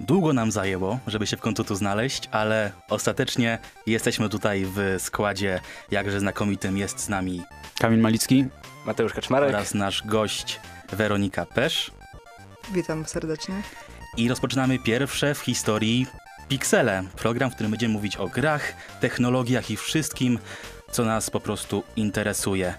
Długo 0.00 0.32
nam 0.32 0.52
zajęło, 0.52 0.98
żeby 1.06 1.26
się 1.26 1.36
w 1.36 1.40
końcu 1.40 1.64
tu 1.64 1.74
znaleźć, 1.74 2.28
ale 2.32 2.72
ostatecznie 2.90 3.58
jesteśmy 3.86 4.28
tutaj 4.28 4.64
w 4.64 4.96
składzie 4.98 5.60
jakże 5.90 6.20
znakomitym. 6.20 6.78
Jest 6.78 7.00
z 7.00 7.08
nami 7.08 7.42
Kamil 7.78 8.00
Malicki. 8.00 8.44
Mateusz 8.86 9.12
Kaczmarek. 9.12 9.48
oraz 9.48 9.74
nasz 9.74 10.02
gość 10.06 10.60
Weronika 10.92 11.46
Pesz. 11.46 11.90
Witam 12.72 13.06
serdecznie. 13.06 13.54
I 14.16 14.28
rozpoczynamy 14.28 14.78
pierwsze 14.78 15.34
w 15.34 15.38
historii 15.38 16.06
Pixele, 16.48 17.04
program, 17.16 17.50
w 17.50 17.54
którym 17.54 17.70
będziemy 17.70 17.94
mówić 17.94 18.16
o 18.16 18.28
grach, 18.28 18.72
technologiach 19.00 19.70
i 19.70 19.76
wszystkim, 19.76 20.38
co 20.90 21.04
nas 21.04 21.30
po 21.30 21.40
prostu 21.40 21.82
interesuje. 21.96 22.74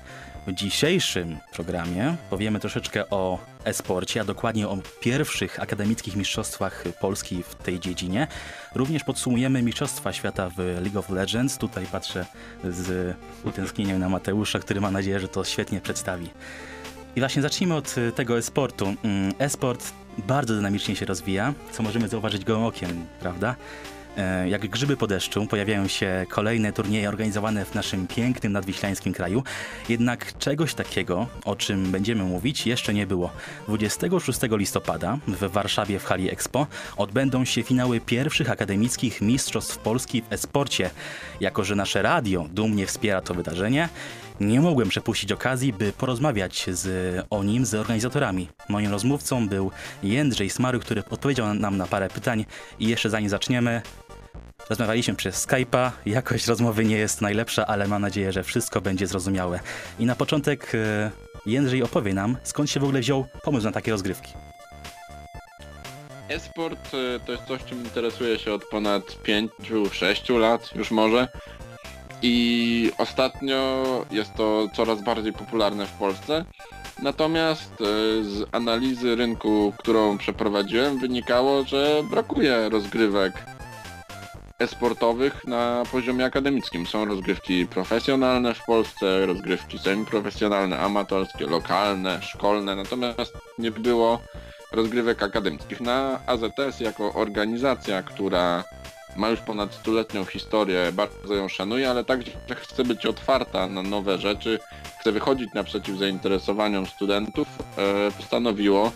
W 0.47 0.53
dzisiejszym 0.53 1.37
programie 1.53 2.15
powiemy 2.29 2.59
troszeczkę 2.59 3.09
o 3.09 3.39
e-sporcie, 3.63 4.21
a 4.21 4.23
dokładnie 4.23 4.67
o 4.67 4.77
pierwszych 4.99 5.59
akademickich 5.59 6.15
mistrzostwach 6.15 6.83
Polski 7.01 7.43
w 7.43 7.55
tej 7.55 7.79
dziedzinie. 7.79 8.27
Również 8.75 9.03
podsumujemy 9.03 9.61
Mistrzostwa 9.61 10.13
Świata 10.13 10.49
w 10.49 10.57
League 10.57 10.99
of 10.99 11.09
Legends. 11.09 11.57
Tutaj 11.57 11.85
patrzę 11.85 12.25
z 12.63 13.15
utęsknieniem 13.43 13.99
na 13.99 14.09
Mateusza, 14.09 14.59
który 14.59 14.81
ma 14.81 14.91
nadzieję, 14.91 15.19
że 15.19 15.27
to 15.27 15.43
świetnie 15.43 15.81
przedstawi. 15.81 16.29
I 17.15 17.19
właśnie 17.19 17.41
zacznijmy 17.41 17.75
od 17.75 17.95
tego 18.15 18.37
e-sportu. 18.37 18.85
Mm, 19.03 19.33
E-sport 19.39 19.91
bardzo 20.17 20.55
dynamicznie 20.55 20.95
się 20.95 21.05
rozwija, 21.05 21.53
co 21.71 21.83
możemy 21.83 22.07
zauważyć 22.07 22.45
gołym 22.45 22.63
okiem, 22.63 23.05
prawda? 23.19 23.55
E, 24.19 24.49
Jak 24.49 24.67
grzyby 24.67 24.97
po 24.97 25.07
deszczu 25.07 25.45
pojawiają 25.45 25.87
się 25.87 26.25
kolejne 26.29 26.73
turnieje 26.73 27.09
organizowane 27.09 27.65
w 27.65 27.75
naszym 27.75 28.07
pięknym 28.07 28.53
nadwiślańskim 28.53 29.13
kraju. 29.13 29.43
Jednak 29.89 30.37
czegoś 30.37 30.73
takiego, 30.73 31.27
o 31.45 31.55
czym 31.55 31.91
będziemy 31.91 32.23
mówić, 32.23 32.67
jeszcze 32.67 32.93
nie 32.93 33.07
było. 33.07 33.31
26 33.67 34.39
listopada 34.51 35.17
w 35.27 35.51
Warszawie 35.51 35.99
w 35.99 36.05
hali 36.05 36.31
Expo 36.31 36.67
odbędą 36.97 37.45
się 37.45 37.63
finały 37.63 37.99
pierwszych 38.01 38.49
akademickich 38.49 39.21
mistrzostw 39.21 39.77
Polski 39.77 40.21
w 40.21 40.33
e-sporcie. 40.33 40.89
Jako, 41.39 41.63
że 41.63 41.75
nasze 41.75 42.01
radio 42.01 42.45
dumnie 42.51 42.85
wspiera 42.87 43.21
to 43.21 43.33
wydarzenie, 43.33 43.89
nie 44.39 44.61
mogłem 44.61 44.89
przepuścić 44.89 45.31
okazji, 45.31 45.73
by 45.73 45.93
porozmawiać 45.93 46.65
z, 46.71 47.25
o 47.29 47.43
nim 47.43 47.65
z 47.65 47.73
organizatorami. 47.73 48.47
Moim 48.69 48.91
rozmówcą 48.91 49.47
był 49.47 49.71
Jędrzej 50.03 50.49
Smary, 50.49 50.79
który 50.79 51.03
odpowiedział 51.09 51.53
nam 51.53 51.77
na 51.77 51.87
parę 51.87 52.09
pytań 52.09 52.45
i 52.79 52.87
jeszcze 52.87 53.09
zanim 53.09 53.29
zaczniemy, 53.29 53.81
rozmawialiśmy 54.69 55.15
przez 55.15 55.47
Skype'a. 55.47 55.91
Jakość 56.05 56.47
rozmowy 56.47 56.85
nie 56.85 56.97
jest 56.97 57.21
najlepsza, 57.21 57.67
ale 57.67 57.87
mam 57.87 58.01
nadzieję, 58.01 58.31
że 58.31 58.43
wszystko 58.43 58.81
będzie 58.81 59.07
zrozumiałe. 59.07 59.59
I 59.99 60.05
na 60.05 60.15
początek 60.15 60.71
e, 60.75 61.11
Jędrzej 61.45 61.83
opowie 61.83 62.13
nam, 62.13 62.37
skąd 62.43 62.69
się 62.69 62.79
w 62.79 62.83
ogóle 62.83 62.99
wziął 62.99 63.25
pomysł 63.43 63.65
na 63.65 63.71
takie 63.71 63.91
rozgrywki. 63.91 64.33
E-sport 66.29 66.93
y, 66.93 67.19
to 67.25 67.31
jest 67.31 67.43
coś, 67.43 67.63
czym 67.63 67.83
interesuję 67.83 68.39
się 68.39 68.53
od 68.53 68.65
ponad 68.65 69.03
5-6 69.03 70.39
lat 70.39 70.75
już 70.75 70.91
może. 70.91 71.27
I 72.21 72.91
ostatnio 72.97 73.85
jest 74.11 74.33
to 74.33 74.67
coraz 74.73 75.03
bardziej 75.03 75.33
popularne 75.33 75.85
w 75.85 75.91
Polsce. 75.91 76.45
Natomiast 77.03 77.81
y, 77.81 77.85
z 78.23 78.45
analizy 78.51 79.15
rynku, 79.15 79.73
którą 79.77 80.17
przeprowadziłem, 80.17 80.99
wynikało, 80.99 81.63
że 81.63 82.03
brakuje 82.11 82.69
rozgrywek 82.69 83.45
e-sportowych 84.59 85.47
na 85.47 85.83
poziomie 85.91 86.25
akademickim. 86.25 86.87
Są 86.87 87.05
rozgrywki 87.05 87.67
profesjonalne 87.67 88.53
w 88.53 88.65
Polsce, 88.65 89.25
rozgrywki 89.25 89.79
semiprofesjonalne, 89.79 90.79
amatorskie, 90.79 91.45
lokalne, 91.45 92.21
szkolne, 92.21 92.75
natomiast 92.75 93.33
nie 93.57 93.71
było 93.71 94.21
rozgrywek 94.71 95.23
akademickich. 95.23 95.81
Na 95.81 96.19
AZS 96.25 96.79
jako 96.79 97.13
organizacja, 97.13 98.03
która 98.03 98.63
ma 99.15 99.29
już 99.29 99.39
ponad 99.39 99.73
stuletnią 99.73 100.25
historię, 100.25 100.91
bardzo 100.93 101.35
ją 101.35 101.47
szanuję, 101.47 101.89
ale 101.89 102.03
także 102.03 102.31
chce 102.55 102.83
być 102.83 103.05
otwarta 103.05 103.67
na 103.67 103.83
nowe 103.83 104.17
rzeczy, 104.17 104.59
chce 104.99 105.11
wychodzić 105.11 105.53
naprzeciw 105.53 105.97
zainteresowaniom 105.97 106.85
studentów, 106.85 107.47
e, 107.77 108.11
postanowiło, 108.11 108.91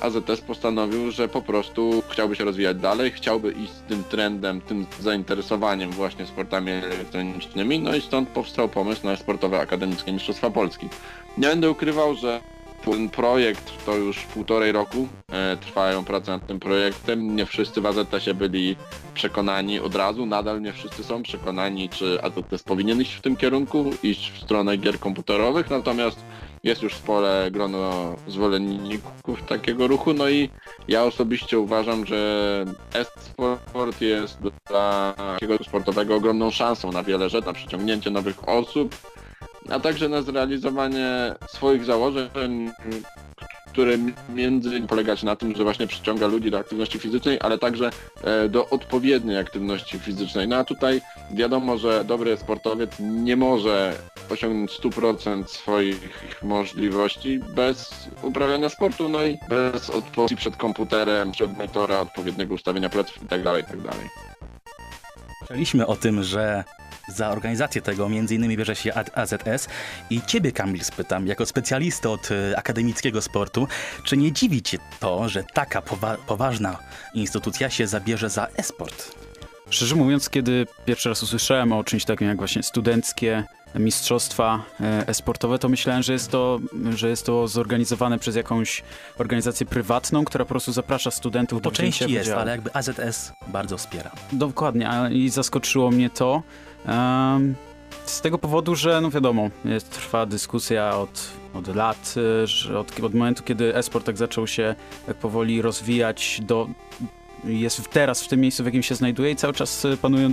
AZS 0.00 0.40
postanowił, 0.40 1.10
że 1.10 1.28
po 1.28 1.42
prostu 1.42 2.02
chciałby 2.08 2.36
się 2.36 2.44
rozwijać 2.44 2.76
dalej, 2.76 3.10
chciałby 3.10 3.52
iść 3.52 3.72
z 3.72 3.80
tym 3.80 4.04
trendem, 4.04 4.60
tym 4.60 4.86
zainteresowaniem 5.00 5.90
właśnie 5.90 6.26
sportami 6.26 6.70
elektronicznymi, 6.70 7.78
no 7.78 7.96
i 7.96 8.00
stąd 8.00 8.28
powstał 8.28 8.68
pomysł 8.68 9.06
na 9.06 9.16
sportowe 9.16 9.60
akademickie 9.60 10.12
Mistrzostwa 10.12 10.50
Polski. 10.50 10.88
Nie 11.38 11.48
będę 11.48 11.70
ukrywał, 11.70 12.14
że 12.14 12.40
ten 12.84 13.10
projekt 13.10 13.84
to 13.86 13.96
już 13.96 14.18
półtorej 14.18 14.72
roku 14.72 15.08
e, 15.32 15.56
trwają 15.56 16.04
prace 16.04 16.32
nad 16.32 16.46
tym 16.46 16.60
projektem. 16.60 17.36
Nie 17.36 17.46
wszyscy 17.46 17.80
w 17.80 17.86
AZS-ie 17.86 18.34
byli 18.34 18.76
przekonani 19.14 19.80
od 19.80 19.94
razu, 19.94 20.26
nadal 20.26 20.62
nie 20.62 20.72
wszyscy 20.72 21.04
są 21.04 21.22
przekonani, 21.22 21.88
czy 21.88 22.18
AZS 22.22 22.62
powinien 22.62 23.00
iść 23.00 23.14
w 23.14 23.20
tym 23.20 23.36
kierunku, 23.36 23.90
iść 24.02 24.32
w 24.32 24.42
stronę 24.42 24.76
gier 24.76 24.98
komputerowych, 24.98 25.70
natomiast 25.70 26.20
jest 26.64 26.82
już 26.82 26.94
spore 26.94 27.48
grono 27.50 28.16
zwolenników 28.28 29.42
takiego 29.48 29.86
ruchu, 29.86 30.12
no 30.14 30.28
i 30.28 30.50
ja 30.88 31.04
osobiście 31.04 31.58
uważam, 31.58 32.06
że 32.06 32.64
e-sport 32.94 34.00
jest 34.00 34.38
dla 34.68 35.14
takiego 35.16 35.56
sportowego 35.64 36.14
ogromną 36.14 36.50
szansą 36.50 36.92
na 36.92 37.02
wiele 37.02 37.28
rzeczy, 37.28 37.46
na 37.46 37.52
przyciągnięcie 37.52 38.10
nowych 38.10 38.48
osób, 38.48 38.96
a 39.70 39.80
także 39.80 40.08
na 40.08 40.22
zrealizowanie 40.22 41.34
swoich 41.48 41.84
założeń, 41.84 42.70
które 43.76 43.98
między 44.34 44.68
innymi 44.68 44.88
polegać 44.88 45.22
na 45.22 45.36
tym, 45.36 45.56
że 45.56 45.64
właśnie 45.64 45.86
przyciąga 45.86 46.26
ludzi 46.26 46.50
do 46.50 46.58
aktywności 46.58 46.98
fizycznej, 46.98 47.38
ale 47.40 47.58
także 47.58 47.90
e, 48.24 48.48
do 48.48 48.68
odpowiedniej 48.68 49.38
aktywności 49.38 49.98
fizycznej. 49.98 50.48
No 50.48 50.56
a 50.56 50.64
tutaj 50.64 51.00
wiadomo, 51.34 51.78
że 51.78 52.04
dobry 52.04 52.36
sportowiec 52.36 52.90
nie 53.00 53.36
może 53.36 53.96
osiągnąć 54.32 54.70
100% 54.70 55.44
swoich 55.46 56.38
możliwości 56.42 57.38
bez 57.54 58.08
uprawiania 58.22 58.68
sportu, 58.68 59.08
no 59.08 59.24
i 59.24 59.38
bez 59.48 59.90
odpowiedzi 59.90 60.36
przed 60.36 60.56
komputerem, 60.56 61.32
przed 61.32 61.52
monitora, 61.52 62.00
odpowiedniego 62.00 62.54
ustawienia 62.54 62.88
pleców 62.88 63.22
itd. 63.22 63.56
itd. 63.56 63.90
Słyszeliśmy 65.38 65.86
o 65.86 65.96
tym, 65.96 66.22
że 66.22 66.64
za 67.08 67.28
organizację 67.30 67.82
tego 67.82 68.08
między 68.08 68.34
innymi 68.34 68.56
bierze 68.56 68.76
się 68.76 68.92
AZS 69.14 69.68
i 70.10 70.22
ciebie 70.22 70.52
Kamil 70.52 70.84
spytam, 70.84 71.26
jako 71.26 71.46
specjalista 71.46 72.10
od 72.10 72.28
e, 72.30 72.58
akademickiego 72.58 73.22
sportu, 73.22 73.68
czy 74.04 74.16
nie 74.16 74.32
dziwi 74.32 74.62
cię 74.62 74.78
to, 75.00 75.28
że 75.28 75.44
taka 75.54 75.80
powa- 75.80 76.16
poważna 76.26 76.78
instytucja 77.14 77.70
się 77.70 77.86
zabierze 77.86 78.30
za 78.30 78.46
e-sport? 78.56 79.14
Szczerze 79.70 79.94
mówiąc, 79.94 80.30
kiedy 80.30 80.66
pierwszy 80.84 81.08
raz 81.08 81.22
usłyszałem 81.22 81.72
o 81.72 81.84
czymś 81.84 82.04
takim 82.04 82.28
jak 82.28 82.36
właśnie 82.36 82.62
studenckie 82.62 83.44
mistrzostwa 83.78 84.64
e, 84.80 85.08
e-sportowe, 85.08 85.58
to 85.58 85.68
myślałem, 85.68 86.02
że 86.02 86.12
jest 86.12 86.30
to, 86.30 86.58
że 86.94 87.08
jest 87.08 87.26
to 87.26 87.48
zorganizowane 87.48 88.18
przez 88.18 88.36
jakąś 88.36 88.82
organizację 89.18 89.66
prywatną, 89.66 90.24
która 90.24 90.44
po 90.44 90.48
prostu 90.48 90.72
zaprasza 90.72 91.10
studentów 91.10 91.62
Po 91.62 91.70
do 91.70 91.70
wzięcia 91.70 91.98
części 91.98 92.14
jest, 92.14 92.30
ale 92.30 92.50
jakby 92.50 92.74
AZS 92.74 93.32
bardzo 93.46 93.76
wspiera. 93.76 94.10
Dokładnie, 94.32 94.90
i 95.10 95.28
zaskoczyło 95.28 95.90
mnie 95.90 96.10
to. 96.10 96.42
em, 96.86 97.54
z 98.04 98.20
tego 98.20 98.38
powodu, 98.38 98.74
że 98.74 99.00
no 99.00 99.10
wiadomo, 99.10 99.50
jest, 99.64 99.90
trwa 99.90 100.26
dyskusja 100.26 100.96
od, 100.96 101.30
od 101.54 101.74
lat, 101.74 102.14
że 102.44 102.78
od, 102.78 103.00
od 103.00 103.14
momentu, 103.14 103.42
kiedy 103.42 103.76
e-sport 103.76 104.06
tak 104.06 104.16
zaczął 104.16 104.46
się 104.46 104.74
tak 105.06 105.16
powoli 105.16 105.62
rozwijać 105.62 106.40
do 106.42 106.68
jest 107.44 107.88
teraz 107.88 108.22
w 108.22 108.28
tym 108.28 108.40
miejscu, 108.40 108.62
w 108.62 108.66
jakim 108.66 108.82
się 108.82 108.94
znajduje 108.94 109.30
i 109.30 109.36
cały 109.36 109.52
czas 109.52 109.84
y, 109.84 109.96
panują, 109.96 110.28
y, 110.28 110.32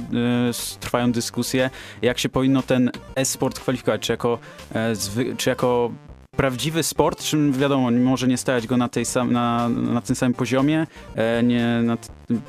trwają 0.80 1.12
dyskusje, 1.12 1.70
jak 2.02 2.20
się 2.20 2.30
powinno 2.30 2.62
ten 2.62 2.92
e-sport 3.16 3.60
kwalifikować, 3.60 4.02
czy 4.02 4.12
jako, 4.12 4.40
e, 4.76 4.94
czy 5.38 5.50
jako 5.50 5.92
prawdziwy 6.36 6.84
sport, 6.84 7.24
czym 7.24 7.54
wiadomo, 7.54 7.92
może 7.92 8.28
nie 8.28 8.38
stawiać 8.38 8.68
go 8.68 8.78
na, 8.78 8.90
tej 8.90 9.06
sam, 9.06 9.32
na, 9.32 9.70
na 9.70 10.02
tym 10.02 10.16
samym 10.16 10.34
poziomie, 10.34 10.88
e, 11.16 11.44
nie, 11.44 11.82
na, 11.84 11.98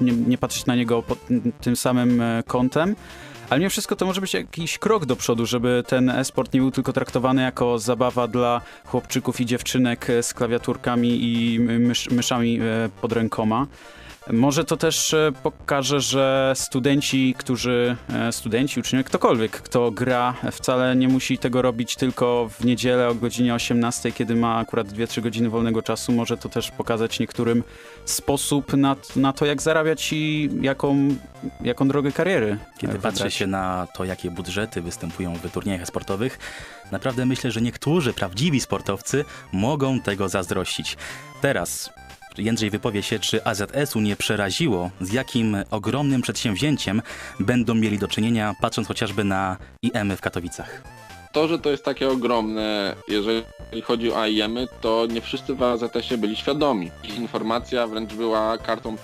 nie, 0.00 0.12
nie 0.12 0.38
patrzeć 0.38 0.66
na 0.66 0.76
niego 0.76 1.02
pod 1.02 1.18
tym 1.60 1.76
samym 1.76 2.20
e, 2.20 2.42
kątem. 2.46 2.96
Ale 3.50 3.60
mimo 3.60 3.70
wszystko 3.70 3.96
to 3.96 4.06
może 4.06 4.20
być 4.20 4.34
jakiś 4.34 4.78
krok 4.78 5.06
do 5.06 5.16
przodu, 5.16 5.46
żeby 5.46 5.82
ten 5.86 6.10
e-sport 6.10 6.54
nie 6.54 6.60
był 6.60 6.70
tylko 6.70 6.92
traktowany 6.92 7.42
jako 7.42 7.78
zabawa 7.78 8.28
dla 8.28 8.60
chłopczyków 8.84 9.40
i 9.40 9.46
dziewczynek 9.46 10.06
z 10.22 10.34
klawiaturkami 10.34 11.18
i 11.22 11.60
mysz, 11.60 12.10
myszami 12.10 12.60
pod 13.00 13.12
rękoma. 13.12 13.66
Może 14.32 14.64
to 14.64 14.76
też 14.76 15.14
e, 15.14 15.32
pokaże, 15.42 16.00
że 16.00 16.52
studenci, 16.54 17.34
którzy, 17.38 17.96
e, 18.14 18.32
studenci, 18.32 18.80
uczniowie, 18.80 19.04
ktokolwiek, 19.04 19.52
kto 19.52 19.90
gra, 19.90 20.34
wcale 20.52 20.96
nie 20.96 21.08
musi 21.08 21.38
tego 21.38 21.62
robić 21.62 21.96
tylko 21.96 22.48
w 22.48 22.64
niedzielę 22.64 23.08
o 23.08 23.14
godzinie 23.14 23.54
18, 23.54 24.12
kiedy 24.12 24.34
ma 24.34 24.56
akurat 24.56 24.88
2-3 24.88 25.20
godziny 25.22 25.50
wolnego 25.50 25.82
czasu. 25.82 26.12
Może 26.12 26.36
to 26.36 26.48
też 26.48 26.70
pokazać 26.70 27.20
niektórym 27.20 27.62
sposób 28.04 28.72
na, 28.72 28.96
na 29.16 29.32
to, 29.32 29.46
jak 29.46 29.62
zarabiać 29.62 30.12
i 30.12 30.50
jaką, 30.60 31.08
jaką 31.60 31.88
drogę 31.88 32.12
kariery 32.12 32.58
Kiedy 32.78 32.92
e, 32.92 32.98
patrzy 32.98 33.18
wybrać. 33.18 33.34
się 33.34 33.46
na 33.46 33.86
to, 33.94 34.04
jakie 34.04 34.30
budżety 34.30 34.82
występują 34.82 35.34
w 35.34 35.52
turniejach 35.52 35.86
sportowych, 35.86 36.38
naprawdę 36.92 37.26
myślę, 37.26 37.50
że 37.50 37.60
niektórzy 37.60 38.12
prawdziwi 38.12 38.60
sportowcy 38.60 39.24
mogą 39.52 40.00
tego 40.00 40.28
zazdrościć. 40.28 40.96
Teraz 41.40 41.90
Jędrzej 42.38 42.70
wypowie 42.70 43.02
się, 43.02 43.18
czy 43.18 43.44
AZS-u 43.44 44.00
nie 44.00 44.16
przeraziło, 44.16 44.90
z 45.00 45.12
jakim 45.12 45.56
ogromnym 45.70 46.22
przedsięwzięciem 46.22 47.02
będą 47.40 47.74
mieli 47.74 47.98
do 47.98 48.08
czynienia, 48.08 48.54
patrząc 48.60 48.88
chociażby 48.88 49.24
na 49.24 49.56
IM 49.82 50.16
w 50.16 50.20
Katowicach. 50.20 50.82
To, 51.32 51.48
że 51.48 51.58
to 51.58 51.70
jest 51.70 51.84
takie 51.84 52.08
ogromne, 52.08 52.96
jeżeli 53.08 53.42
chodzi 53.82 54.12
o 54.12 54.22
AIM-y, 54.22 54.66
to 54.80 55.06
nie 55.06 55.20
wszyscy 55.20 55.54
w 55.54 55.62
AZS-ie 55.62 56.18
byli 56.18 56.36
świadomi. 56.36 56.90
Ich 57.04 57.18
informacja 57.18 57.86
wręcz 57.86 58.14
była 58.14 58.58
kartą, 58.58 58.96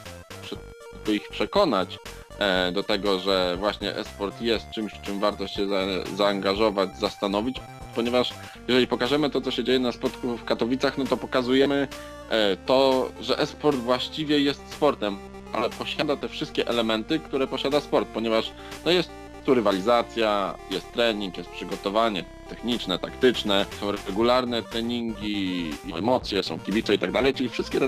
by 1.06 1.14
ich 1.14 1.28
przekonać 1.28 1.98
e, 2.38 2.72
do 2.72 2.82
tego, 2.82 3.18
że 3.18 3.56
właśnie 3.58 3.96
esport 3.96 4.40
jest 4.40 4.70
czymś, 4.70 4.92
w 4.92 5.02
czym 5.02 5.20
warto 5.20 5.48
się 5.48 5.68
za, 5.68 5.80
zaangażować, 6.16 6.98
zastanowić, 6.98 7.60
ponieważ 7.94 8.34
jeżeli 8.68 8.86
pokażemy 8.86 9.30
to, 9.30 9.40
co 9.40 9.50
się 9.50 9.64
dzieje 9.64 9.78
na 9.78 9.92
spotku 9.92 10.36
w 10.36 10.44
Katowicach, 10.44 10.98
no 10.98 11.04
to 11.04 11.16
pokazujemy 11.16 11.88
e, 12.30 12.56
to, 12.56 13.10
że 13.20 13.38
esport 13.38 13.76
właściwie 13.76 14.40
jest 14.40 14.72
sportem, 14.72 15.16
ale 15.52 15.70
posiada 15.70 16.16
te 16.16 16.28
wszystkie 16.28 16.68
elementy, 16.68 17.18
które 17.18 17.46
posiada 17.46 17.80
sport, 17.80 18.08
ponieważ 18.08 18.52
no 18.84 18.90
jest 18.90 19.10
tu 19.44 19.54
rywalizacja, 19.54 20.54
jest 20.70 20.92
trening, 20.92 21.38
jest 21.38 21.50
przygotowanie 21.50 22.24
techniczne, 22.48 22.98
taktyczne, 22.98 23.66
są 23.80 23.92
regularne 23.92 24.62
treningi, 24.62 25.70
emocje, 25.96 26.42
są 26.42 26.58
kibice 26.58 26.94
i 26.94 26.98
tak 26.98 27.12
dalej, 27.12 27.34
czyli 27.34 27.48
wszystkie 27.48 27.80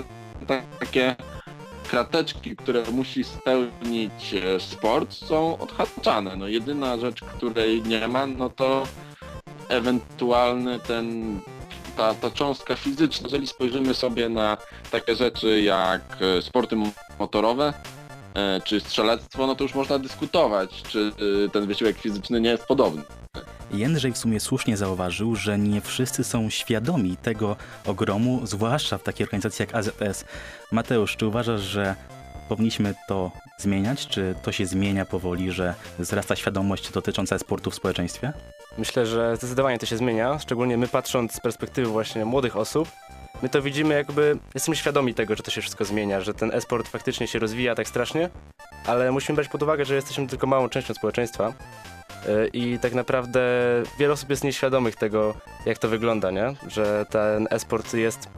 takie 0.79 1.15
krateczki, 1.89 2.55
które 2.55 2.83
musi 2.91 3.23
spełnić 3.23 4.33
e, 4.33 4.59
sport 4.59 5.13
są 5.13 5.57
odhaczane. 5.57 6.35
No 6.35 6.47
jedyna 6.47 6.97
rzecz, 6.97 7.21
której 7.21 7.81
nie 7.81 8.07
ma, 8.07 8.27
no 8.27 8.49
to 8.49 8.83
ewentualny 9.69 10.79
ten 10.79 11.39
ta, 11.97 12.13
ta 12.13 12.31
cząstka 12.31 12.75
fizyczna. 12.75 13.27
Jeżeli 13.27 13.47
spojrzymy 13.47 13.93
sobie 13.93 14.29
na 14.29 14.57
takie 14.91 15.15
rzeczy 15.15 15.61
jak 15.61 16.01
e, 16.21 16.41
sporty 16.41 16.75
motorowe, 17.19 17.73
e, 18.35 18.61
czy 18.63 18.79
strzelectwo, 18.79 19.47
no 19.47 19.55
to 19.55 19.63
już 19.63 19.75
można 19.75 19.99
dyskutować, 19.99 20.83
czy 20.89 21.11
e, 21.45 21.49
ten 21.49 21.67
wysiłek 21.67 21.97
fizyczny 21.97 22.41
nie 22.41 22.49
jest 22.49 22.65
podobny. 22.65 23.01
Jędrzej 23.71 24.11
w 24.11 24.17
sumie 24.17 24.39
słusznie 24.39 24.77
zauważył, 24.77 25.35
że 25.35 25.59
nie 25.59 25.81
wszyscy 25.81 26.23
są 26.23 26.49
świadomi 26.49 27.17
tego 27.17 27.55
ogromu, 27.85 28.41
zwłaszcza 28.43 28.97
w 28.97 29.03
takiej 29.03 29.25
organizacji 29.25 29.63
jak 29.63 29.75
AZS. 29.75 30.25
Mateusz, 30.71 31.15
czy 31.15 31.27
uważasz, 31.27 31.61
że 31.61 31.95
powinniśmy 32.49 32.93
to 33.07 33.31
zmieniać? 33.57 34.07
Czy 34.07 34.35
to 34.43 34.51
się 34.51 34.65
zmienia 34.65 35.05
powoli, 35.05 35.51
że 35.51 35.75
wzrasta 35.99 36.35
świadomość 36.35 36.91
dotycząca 36.91 37.39
sportu 37.39 37.71
w 37.71 37.75
społeczeństwie? 37.75 38.33
Myślę, 38.77 39.05
że 39.05 39.37
zdecydowanie 39.37 39.79
to 39.79 39.85
się 39.85 39.97
zmienia, 39.97 40.39
szczególnie 40.39 40.77
my 40.77 40.87
patrząc 40.87 41.33
z 41.33 41.39
perspektywy 41.39 41.87
właśnie 41.87 42.25
młodych 42.25 42.57
osób, 42.57 42.87
my 43.41 43.49
to 43.49 43.61
widzimy 43.61 43.93
jakby, 43.93 44.37
jesteśmy 44.53 44.75
świadomi 44.75 45.13
tego, 45.13 45.35
że 45.35 45.43
to 45.43 45.51
się 45.51 45.61
wszystko 45.61 45.85
zmienia, 45.85 46.21
że 46.21 46.33
ten 46.33 46.51
e-sport 46.53 46.87
faktycznie 46.87 47.27
się 47.27 47.39
rozwija 47.39 47.75
tak 47.75 47.87
strasznie, 47.87 48.29
ale 48.87 49.11
musimy 49.11 49.35
brać 49.35 49.47
pod 49.47 49.63
uwagę, 49.63 49.85
że 49.85 49.95
jesteśmy 49.95 50.27
tylko 50.27 50.47
małą 50.47 50.69
częścią 50.69 50.93
społeczeństwa 50.93 51.53
yy, 52.27 52.49
i 52.53 52.79
tak 52.79 52.93
naprawdę 52.93 53.41
wiele 53.99 54.13
osób 54.13 54.29
jest 54.29 54.43
nieświadomych 54.43 54.95
tego, 54.95 55.33
jak 55.65 55.77
to 55.77 55.87
wygląda, 55.87 56.31
nie? 56.31 56.53
Że 56.67 57.05
ten 57.09 57.47
e-sport 57.51 57.93
jest 57.93 58.29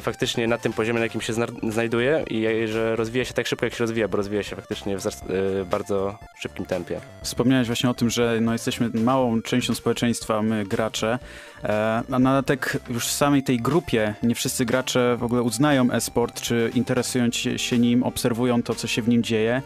faktycznie 0.00 0.48
na 0.48 0.58
tym 0.58 0.72
poziomie, 0.72 0.98
na 0.98 1.04
jakim 1.04 1.20
się 1.20 1.32
zna- 1.32 1.70
znajduje 1.70 2.24
i 2.30 2.66
że 2.68 2.96
rozwija 2.96 3.24
się 3.24 3.34
tak 3.34 3.46
szybko, 3.46 3.66
jak 3.66 3.74
się 3.74 3.84
rozwija, 3.84 4.08
bo 4.08 4.16
rozwija 4.16 4.42
się 4.42 4.56
faktycznie 4.56 4.98
w 4.98 5.04
yy, 5.04 5.64
bardzo 5.70 6.18
szybkim 6.40 6.66
tempie. 6.66 7.00
Wspomniałeś 7.22 7.66
właśnie 7.66 7.90
o 7.90 7.94
tym, 7.94 8.10
że 8.10 8.38
no, 8.40 8.52
jesteśmy 8.52 8.90
małą 8.94 9.42
częścią 9.42 9.74
społeczeństwa, 9.74 10.42
my 10.42 10.64
gracze, 10.64 11.18
e, 11.64 12.02
a 12.12 12.18
na 12.18 12.30
dodatek 12.30 12.76
już 12.90 13.06
w 13.06 13.12
samej 13.12 13.42
tej 13.42 13.60
grupie 13.60 14.14
nie 14.22 14.34
wszyscy 14.34 14.64
gracze 14.64 15.16
w 15.16 15.24
ogóle 15.24 15.42
uznają 15.42 15.90
e-sport, 15.90 16.40
czy 16.40 16.70
interesują 16.74 17.30
się 17.56 17.78
nim, 17.78 18.02
obserwują 18.02 18.62
to, 18.62 18.74
co 18.74 18.86
się 18.86 19.02
w 19.02 19.08
nim 19.08 19.22
dzieje. 19.22 19.62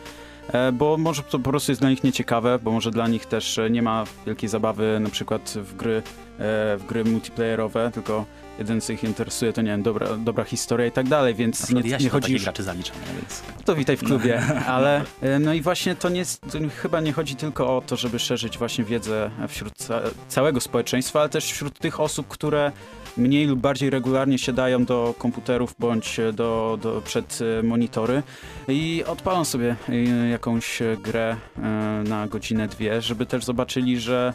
E, 0.52 0.72
bo 0.72 0.96
może 0.96 1.22
to 1.22 1.38
po 1.38 1.50
prostu 1.50 1.72
jest 1.72 1.82
dla 1.82 1.90
nich 1.90 2.04
nieciekawe, 2.04 2.58
bo 2.62 2.70
może 2.70 2.90
dla 2.90 3.08
nich 3.08 3.26
też 3.26 3.58
e, 3.58 3.70
nie 3.70 3.82
ma 3.82 4.04
wielkiej 4.26 4.48
zabawy 4.48 4.98
na 5.00 5.10
przykład 5.10 5.54
w 5.56 5.76
gry, 5.76 6.02
e, 6.02 6.23
w 6.38 6.84
gry 6.88 7.04
multiplayerowe, 7.04 7.90
tylko 7.94 8.24
jeden 8.58 8.80
z 8.80 8.90
ich 8.90 9.04
interesuje 9.04 9.52
to 9.52 9.62
nie 9.62 9.70
wiem, 9.70 9.82
dobra, 9.82 10.16
dobra 10.16 10.44
historia 10.44 10.86
i 10.86 10.92
tak 10.92 11.08
dalej, 11.08 11.34
więc 11.34 11.70
nie, 11.70 11.80
ja 11.80 11.98
nie 11.98 12.08
chodzi 12.08 12.32
już 12.32 12.42
graczy 12.42 12.62
zaliczam, 12.62 12.96
no 13.06 13.20
więc... 13.20 13.42
to 13.64 13.74
witaj 13.74 13.96
w 13.96 14.04
klubie, 14.04 14.42
ale 14.66 15.04
e, 15.22 15.38
no 15.38 15.54
i 15.54 15.60
właśnie 15.60 15.94
to 15.94 16.08
nie, 16.08 16.24
to 16.24 16.58
chyba 16.82 17.00
nie 17.00 17.12
chodzi 17.12 17.36
tylko 17.36 17.76
o 17.76 17.80
to, 17.80 17.96
żeby 17.96 18.18
szerzyć 18.18 18.58
właśnie 18.58 18.84
wiedzę 18.84 19.30
wśród 19.48 19.72
ca 19.76 20.00
całego 20.28 20.60
społeczeństwa, 20.60 21.20
ale 21.20 21.28
też 21.28 21.44
wśród 21.52 21.78
tych 21.78 22.00
osób, 22.00 22.28
które 22.28 22.72
mniej 23.16 23.46
lub 23.46 23.60
bardziej 23.60 23.90
regularnie 23.90 24.38
siadają 24.38 24.84
do 24.84 25.14
komputerów 25.18 25.74
bądź 25.78 26.20
do, 26.32 26.78
do, 26.82 27.02
przed 27.04 27.38
e, 27.58 27.62
monitory. 27.62 28.22
I 28.68 29.04
odpalą 29.06 29.44
sobie 29.44 29.76
e, 29.88 29.94
jakąś 30.28 30.82
grę 31.02 31.36
e, 31.58 31.60
na 32.08 32.26
godzinę, 32.26 32.68
dwie, 32.68 33.02
żeby 33.02 33.26
też 33.26 33.44
zobaczyli, 33.44 34.00
że 34.00 34.34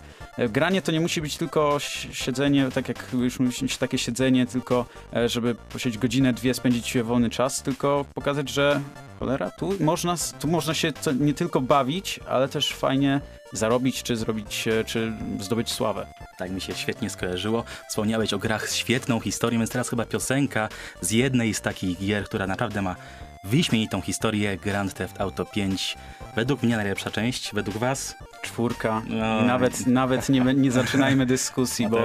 granie 0.50 0.82
to 0.82 0.92
nie 0.92 1.00
musi 1.00 1.22
być 1.22 1.38
tylko 1.38 1.80
si- 1.80 2.16
siedzenie, 2.16 2.70
tak 2.74 2.88
jak 2.88 3.08
już 3.14 3.38
być 3.38 3.78
takie 3.78 3.98
siedzenie, 3.98 4.46
tylko 4.46 4.86
żeby 5.26 5.56
posiedzieć 5.56 6.02
godzinę, 6.02 6.34
dwie, 6.34 6.54
spędzić 6.54 6.98
wolny 7.04 7.30
czas, 7.30 7.64
tylko 7.64 8.06
pokazać, 8.14 8.50
że 8.50 8.82
cholera, 9.20 9.52
tu 9.52 9.74
można, 9.80 10.16
tu 10.40 10.48
można 10.48 10.74
się 10.74 10.94
nie 11.20 11.34
tylko 11.34 11.62
bawić, 11.62 12.20
ale 12.28 12.50
też 12.50 12.74
fajnie 12.74 13.22
zarobić, 13.54 14.04
czy 14.04 14.16
zrobić, 14.16 14.68
czy 14.86 15.14
zdobyć 15.40 15.72
sławę. 15.72 16.08
Tak 16.38 16.52
mi 16.52 16.62
się 16.62 16.76
świetnie 16.76 17.10
skojarzyło. 17.10 17.64
Wspomniałeś 17.90 18.34
o 18.34 18.40
grach 18.40 18.70
z 18.70 18.76
świetną 18.76 19.20
historią, 19.20 19.60
więc 19.60 19.72
teraz 19.72 19.90
chyba 19.90 20.06
piosenka 20.06 20.70
z 21.02 21.12
jednej 21.12 21.54
z 21.54 21.62
takich 21.62 22.00
gier, 22.00 22.26
która 22.26 22.48
naprawdę 22.48 22.82
ma 22.82 22.96
wyśmienitą 23.44 24.02
historię, 24.02 24.58
Grand 24.58 24.94
Theft 24.94 25.22
Auto 25.22 25.46
5. 25.46 25.98
Według 26.36 26.64
mnie 26.64 26.76
najlepsza 26.76 27.12
część, 27.12 27.54
według 27.54 27.78
was? 27.78 28.16
Czwórka. 28.42 29.02
No. 29.08 29.42
Nawet, 29.42 29.88
nawet 29.88 30.30
nie, 30.30 30.42
nie 30.42 30.72
zaczynajmy 30.72 31.26
dyskusji, 31.26 31.88
bo 31.90 32.00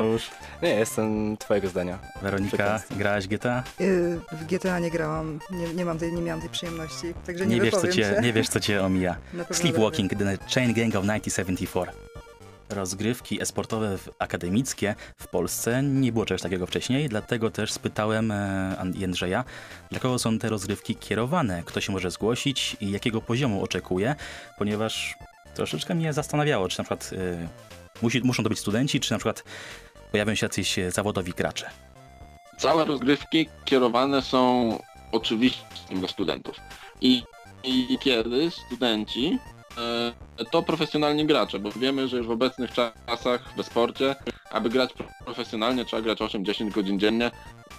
Nie, 0.62 0.68
jestem 0.68 1.36
twojego 1.36 1.68
zdania. 1.68 1.98
Weronika, 2.22 2.80
grałaś 2.90 3.24
w 3.24 3.28
GTA? 3.28 3.62
Yy, 3.80 4.20
W 4.32 4.44
GTA 4.46 4.78
nie 4.78 4.90
grałam, 4.90 5.38
nie, 5.50 5.74
nie, 5.74 5.84
mam 5.84 5.98
tej, 5.98 6.12
nie 6.12 6.22
miałam 6.22 6.40
tej 6.40 6.50
przyjemności, 6.50 7.14
także 7.26 7.46
nie, 7.46 7.54
Nie 7.54 7.60
wiesz, 7.60 7.74
co 7.74 7.88
cię, 7.88 8.04
się. 8.04 8.20
nie 8.22 8.32
wiesz, 8.32 8.48
co 8.48 8.60
cię 8.60 8.84
omija. 8.84 9.16
Sleepwalking, 9.50 10.10
The 10.14 10.38
Chain 10.54 10.72
Gang 10.74 10.94
of 10.96 11.02
1974. 11.02 11.92
Rozgrywki 12.68 13.42
esportowe 13.42 13.98
akademickie 14.18 14.94
w 15.18 15.28
Polsce 15.28 15.82
nie 15.82 16.12
było 16.12 16.26
czegoś 16.26 16.42
takiego 16.42 16.66
wcześniej, 16.66 17.08
dlatego 17.08 17.50
też 17.50 17.72
spytałem 17.72 18.30
e, 18.30 18.76
Jędrzeja, 18.94 19.44
dla 19.90 20.00
kogo 20.00 20.18
są 20.18 20.38
te 20.38 20.48
rozgrywki 20.48 20.96
kierowane, 20.96 21.62
kto 21.66 21.80
się 21.80 21.92
może 21.92 22.10
zgłosić 22.10 22.76
i 22.80 22.90
jakiego 22.90 23.20
poziomu 23.20 23.62
oczekuje, 23.62 24.14
ponieważ 24.58 25.16
troszeczkę 25.54 25.94
mnie 25.94 26.12
zastanawiało, 26.12 26.68
czy 26.68 26.78
na 26.78 26.84
przykład 26.84 27.10
e, 27.12 27.48
musi, 28.02 28.20
muszą 28.20 28.42
to 28.42 28.48
być 28.48 28.58
studenci, 28.58 29.00
czy 29.00 29.12
na 29.12 29.18
przykład 29.18 29.44
pojawią 30.12 30.34
się 30.34 30.46
jacyś 30.46 30.78
e, 30.78 30.90
zawodowi 30.90 31.32
gracze. 31.32 31.70
Całe 32.58 32.84
rozgrywki 32.84 33.48
kierowane 33.64 34.22
są 34.22 34.78
oczywiście 35.12 35.64
do 35.90 36.08
studentów. 36.08 36.56
I, 37.00 37.22
i 37.64 37.98
kiedy 38.00 38.50
studenci 38.50 39.38
to 40.50 40.62
profesjonalni 40.62 41.26
gracze, 41.26 41.58
bo 41.58 41.70
wiemy, 41.72 42.08
że 42.08 42.16
już 42.16 42.26
w 42.26 42.30
obecnych 42.30 42.70
czasach 42.72 43.54
we 43.56 43.62
sporcie, 43.62 44.16
aby 44.50 44.70
grać 44.70 44.92
pro- 44.92 45.06
profesjonalnie 45.24 45.84
trzeba 45.84 46.02
grać 46.02 46.18
8-10 46.18 46.70
godzin 46.70 46.98
dziennie. 47.00 47.30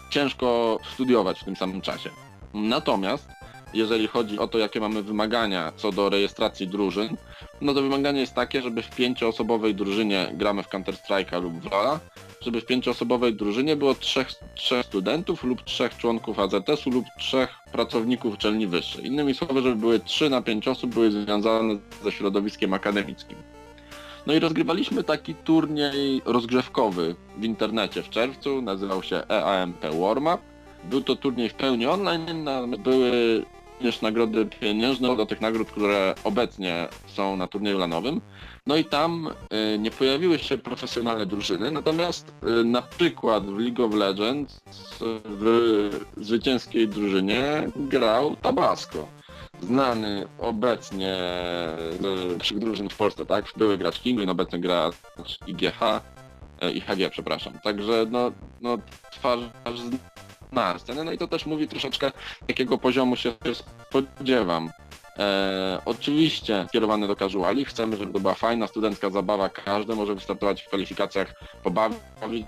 Ciężko 0.10 0.78
studiować 0.94 1.40
w 1.40 1.44
tym 1.44 1.56
samym 1.56 1.82
czasie. 1.82 2.10
Natomiast 2.54 3.28
jeżeli 3.76 4.08
chodzi 4.08 4.40
o 4.40 4.48
to, 4.48 4.58
jakie 4.58 4.80
mamy 4.80 5.04
wymagania 5.04 5.72
co 5.76 5.92
do 5.92 6.10
rejestracji 6.10 6.68
drużyn, 6.68 7.18
no 7.62 7.74
to 7.74 7.82
wymaganie 7.82 8.20
jest 8.20 8.34
takie, 8.34 8.62
żeby 8.62 8.82
w 8.82 8.96
pięcioosobowej 8.96 9.76
drużynie 9.76 10.32
gramy 10.34 10.64
w 10.64 10.68
Counter-Strike'a 10.68 11.42
lub 11.42 11.54
w 11.54 11.72
Lola, 11.72 12.00
żeby 12.42 12.62
w 12.62 12.66
pięcioosobowej 12.66 13.34
drużynie 13.34 13.76
było 13.76 13.96
trzech, 13.96 14.28
trzech 14.56 14.86
studentów 14.86 15.44
lub 15.44 15.64
trzech 15.64 15.98
członków 15.98 16.40
AZS-u 16.40 16.90
lub 16.90 17.06
trzech 17.18 17.50
pracowników 17.72 18.34
uczelni 18.34 18.68
wyższej. 18.68 19.06
Innymi 19.06 19.34
słowy, 19.34 19.62
żeby 19.62 19.76
były 19.76 20.00
trzy 20.00 20.30
na 20.30 20.42
pięć 20.42 20.68
osób 20.68 20.94
były 20.94 21.12
związane 21.12 21.78
ze 22.04 22.12
środowiskiem 22.12 22.74
akademickim. 22.74 23.38
No 24.28 24.34
i 24.34 24.40
rozgrywaliśmy 24.40 25.04
taki 25.04 25.36
turniej 25.36 26.22
rozgrzewkowy 26.26 27.16
w 27.38 27.44
internecie 27.44 28.04
w 28.04 28.10
czerwcu, 28.10 28.62
nazywał 28.62 29.04
się 29.04 29.24
EAMP 29.30 29.82
Warm-Up. 29.82 30.38
Był 30.84 31.02
to 31.02 31.16
turniej 31.16 31.50
w 31.50 31.54
pełni 31.54 31.86
online, 31.86 32.50
były 32.80 33.44
również 33.80 34.02
nagrody 34.02 34.46
pieniężne 34.46 35.16
do 35.16 35.26
tych 35.26 35.42
nagród, 35.42 35.72
które 35.72 36.16
obecnie 36.24 36.88
są 37.08 37.38
na 37.38 37.48
turnieju 37.48 37.78
lanowym. 37.78 38.22
No 38.68 38.76
i 38.76 38.86
tam 38.86 39.30
y, 39.74 39.80
nie 39.80 39.92
pojawiły 39.92 40.40
się 40.40 40.58
profesjonalne 40.58 41.26
drużyny, 41.26 41.72
natomiast 41.72 42.34
y, 42.62 42.64
na 42.64 42.82
przykład 42.82 43.46
w 43.46 43.60
League 43.60 43.84
of 43.84 43.94
Legends 43.94 44.62
w 45.26 45.90
zwycięskiej 46.18 46.88
drużynie 46.88 47.68
grał 47.76 48.36
Tabasco. 48.36 49.08
Znany 49.62 50.28
obecnie 50.40 51.18
naszych 52.38 52.60
drużyn 52.60 52.90
w 52.90 52.98
Polsce, 52.98 53.26
tak? 53.26 53.46
Były 53.58 53.78
gracz 53.78 54.00
Kinglin, 54.00 54.30
obecnie 54.30 54.60
gra 54.60 54.90
IGH, 55.48 55.82
e, 56.62 56.72
IHG, 56.72 57.10
przepraszam. 57.12 57.54
Także 57.64 58.06
no, 58.10 58.32
no 58.62 58.78
twarz 59.12 59.40
na 60.56 60.80
scenę. 60.80 61.04
No 61.04 61.12
i 61.12 61.18
to 61.18 61.28
też 61.28 61.46
mówi 61.46 61.68
troszeczkę, 61.68 62.12
jakiego 62.48 62.78
poziomu 62.78 63.16
się 63.16 63.34
spodziewam. 63.90 64.72
E, 65.20 65.82
oczywiście 65.86 66.66
skierowane 66.70 67.08
do 67.08 67.16
casuali, 67.16 67.66
chcemy, 67.66 67.98
żeby 67.98 68.14
to 68.14 68.20
była 68.20 68.34
fajna 68.34 68.68
studencka 68.68 69.10
zabawa, 69.10 69.50
każdy 69.50 69.96
może 69.96 70.16
wystartować 70.16 70.62
w 70.62 70.68
kwalifikacjach, 70.68 71.34
pobawić 71.64 72.46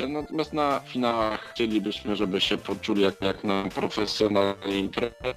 natomiast 0.00 0.52
na 0.52 0.80
finałach 0.80 1.50
chcielibyśmy, 1.50 2.16
żeby 2.16 2.40
się 2.40 2.58
poczuli 2.58 3.02
jak, 3.02 3.20
jak 3.20 3.44
na 3.44 3.64
profesjonalnej 3.74 4.78
imprezie, 4.78 5.34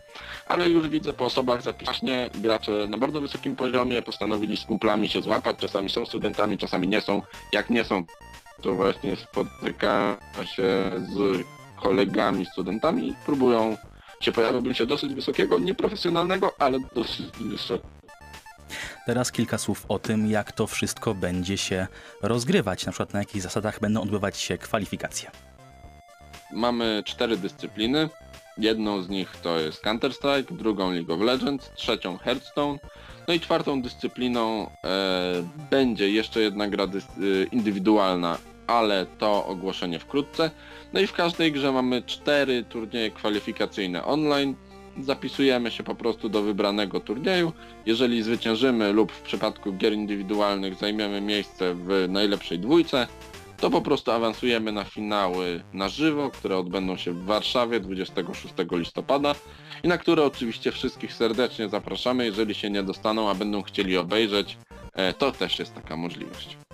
ale 0.48 0.70
już 0.70 0.88
widzę 0.88 1.14
po 1.14 1.26
osobach 1.26 1.62
zapisacznie 1.62 2.30
gracze 2.36 2.88
na 2.90 2.98
bardzo 2.98 3.22
wysokim 3.22 3.56
poziomie 3.56 4.02
postanowili 4.02 4.58
z 4.58 4.66
kumplami 4.66 5.10
się 5.10 5.22
złapać, 5.22 5.58
czasami 5.58 5.90
są 5.90 6.06
studentami, 6.06 6.58
czasami 6.58 6.88
nie 6.88 7.02
są, 7.02 7.22
jak 7.54 7.70
nie 7.70 7.84
są, 7.84 8.04
to 8.62 8.74
właśnie 8.76 9.16
spotyka 9.16 10.18
się 10.56 10.92
z 10.98 11.44
kolegami, 11.82 12.46
studentami, 12.46 13.14
próbują 13.26 13.78
się 14.20 14.32
pojawiłbym 14.32 14.74
się 14.74 14.86
dosyć 14.86 15.14
wysokiego, 15.14 15.60
nieprofesjonalnego, 15.60 16.52
ale 16.60 16.80
dosyć 16.96 17.26
wysokiego. 17.40 17.98
Teraz 19.06 19.32
kilka 19.32 19.58
słów 19.58 19.86
o 19.90 20.00
tym, 20.00 20.28
jak 20.28 20.52
to 20.52 20.68
wszystko 20.68 21.14
będzie 21.14 21.58
się 21.58 21.88
rozgrywać, 22.22 22.86
na 22.86 22.92
przykład 22.92 23.14
na 23.14 23.20
jakich 23.20 23.42
zasadach 23.42 23.80
będą 23.80 24.02
odbywać 24.02 24.38
się 24.38 24.58
kwalifikacje. 24.58 25.32
Mamy 26.54 27.04
cztery 27.06 27.38
dyscypliny. 27.38 28.10
Jedną 28.58 29.02
z 29.02 29.10
nich 29.10 29.38
to 29.44 29.60
jest 29.60 29.84
Counter-Strike, 29.84 30.58
drugą 30.58 30.92
League 30.92 31.14
of 31.14 31.22
Legends, 31.22 31.72
trzecią 31.76 32.18
Hearthstone, 32.18 32.80
no 33.28 33.34
i 33.34 33.40
czwartą 33.40 33.82
dyscypliną 33.82 34.70
e, 34.84 35.44
będzie 35.70 36.10
jeszcze 36.10 36.42
jedna 36.42 36.68
gra 36.68 36.84
e, 36.84 36.88
indywidualna, 37.52 38.38
ale 38.68 39.06
to 39.06 39.46
ogłoszenie 39.46 40.00
wkrótce. 40.00 40.52
No 40.94 41.00
i 41.00 41.08
w 41.08 41.14
każdej 41.14 41.52
grze 41.52 41.72
mamy 41.72 42.02
cztery 42.02 42.64
turnieje 42.64 43.12
kwalifikacyjne 43.12 44.06
online. 44.06 44.56
Zapisujemy 45.02 45.72
się 45.72 45.84
po 45.84 45.96
prostu 45.96 46.30
do 46.30 46.42
wybranego 46.42 47.00
turnieju. 47.00 47.54
Jeżeli 47.86 48.24
zwyciężymy 48.24 48.94
lub 48.94 49.12
w 49.12 49.22
przypadku 49.22 49.74
gier 49.74 49.94
indywidualnych 49.94 50.76
zajmiemy 50.76 51.22
miejsce 51.22 51.76
w 51.76 52.06
najlepszej 52.10 52.60
dwójce, 52.60 53.08
to 53.58 53.70
po 53.70 53.82
prostu 53.82 54.12
awansujemy 54.12 54.72
na 54.72 54.84
finały 54.84 55.64
na 55.74 55.90
żywo, 55.90 56.30
które 56.30 56.58
odbędą 56.58 56.98
się 56.98 57.12
w 57.12 57.26
Warszawie 57.26 57.80
26 57.80 58.54
listopada 58.72 59.36
i 59.84 59.88
na 59.88 59.98
które 59.98 60.24
oczywiście 60.24 60.72
wszystkich 60.72 61.14
serdecznie 61.14 61.70
zapraszamy. 61.70 62.26
Jeżeli 62.26 62.56
się 62.56 62.70
nie 62.70 62.84
dostaną, 62.84 63.30
a 63.30 63.36
będą 63.36 63.62
chcieli 63.62 63.98
obejrzeć, 63.98 64.58
e, 64.94 65.14
to 65.14 65.32
też 65.32 65.60
jest 65.60 65.76
taka 65.76 65.98
możliwość. 65.98 66.67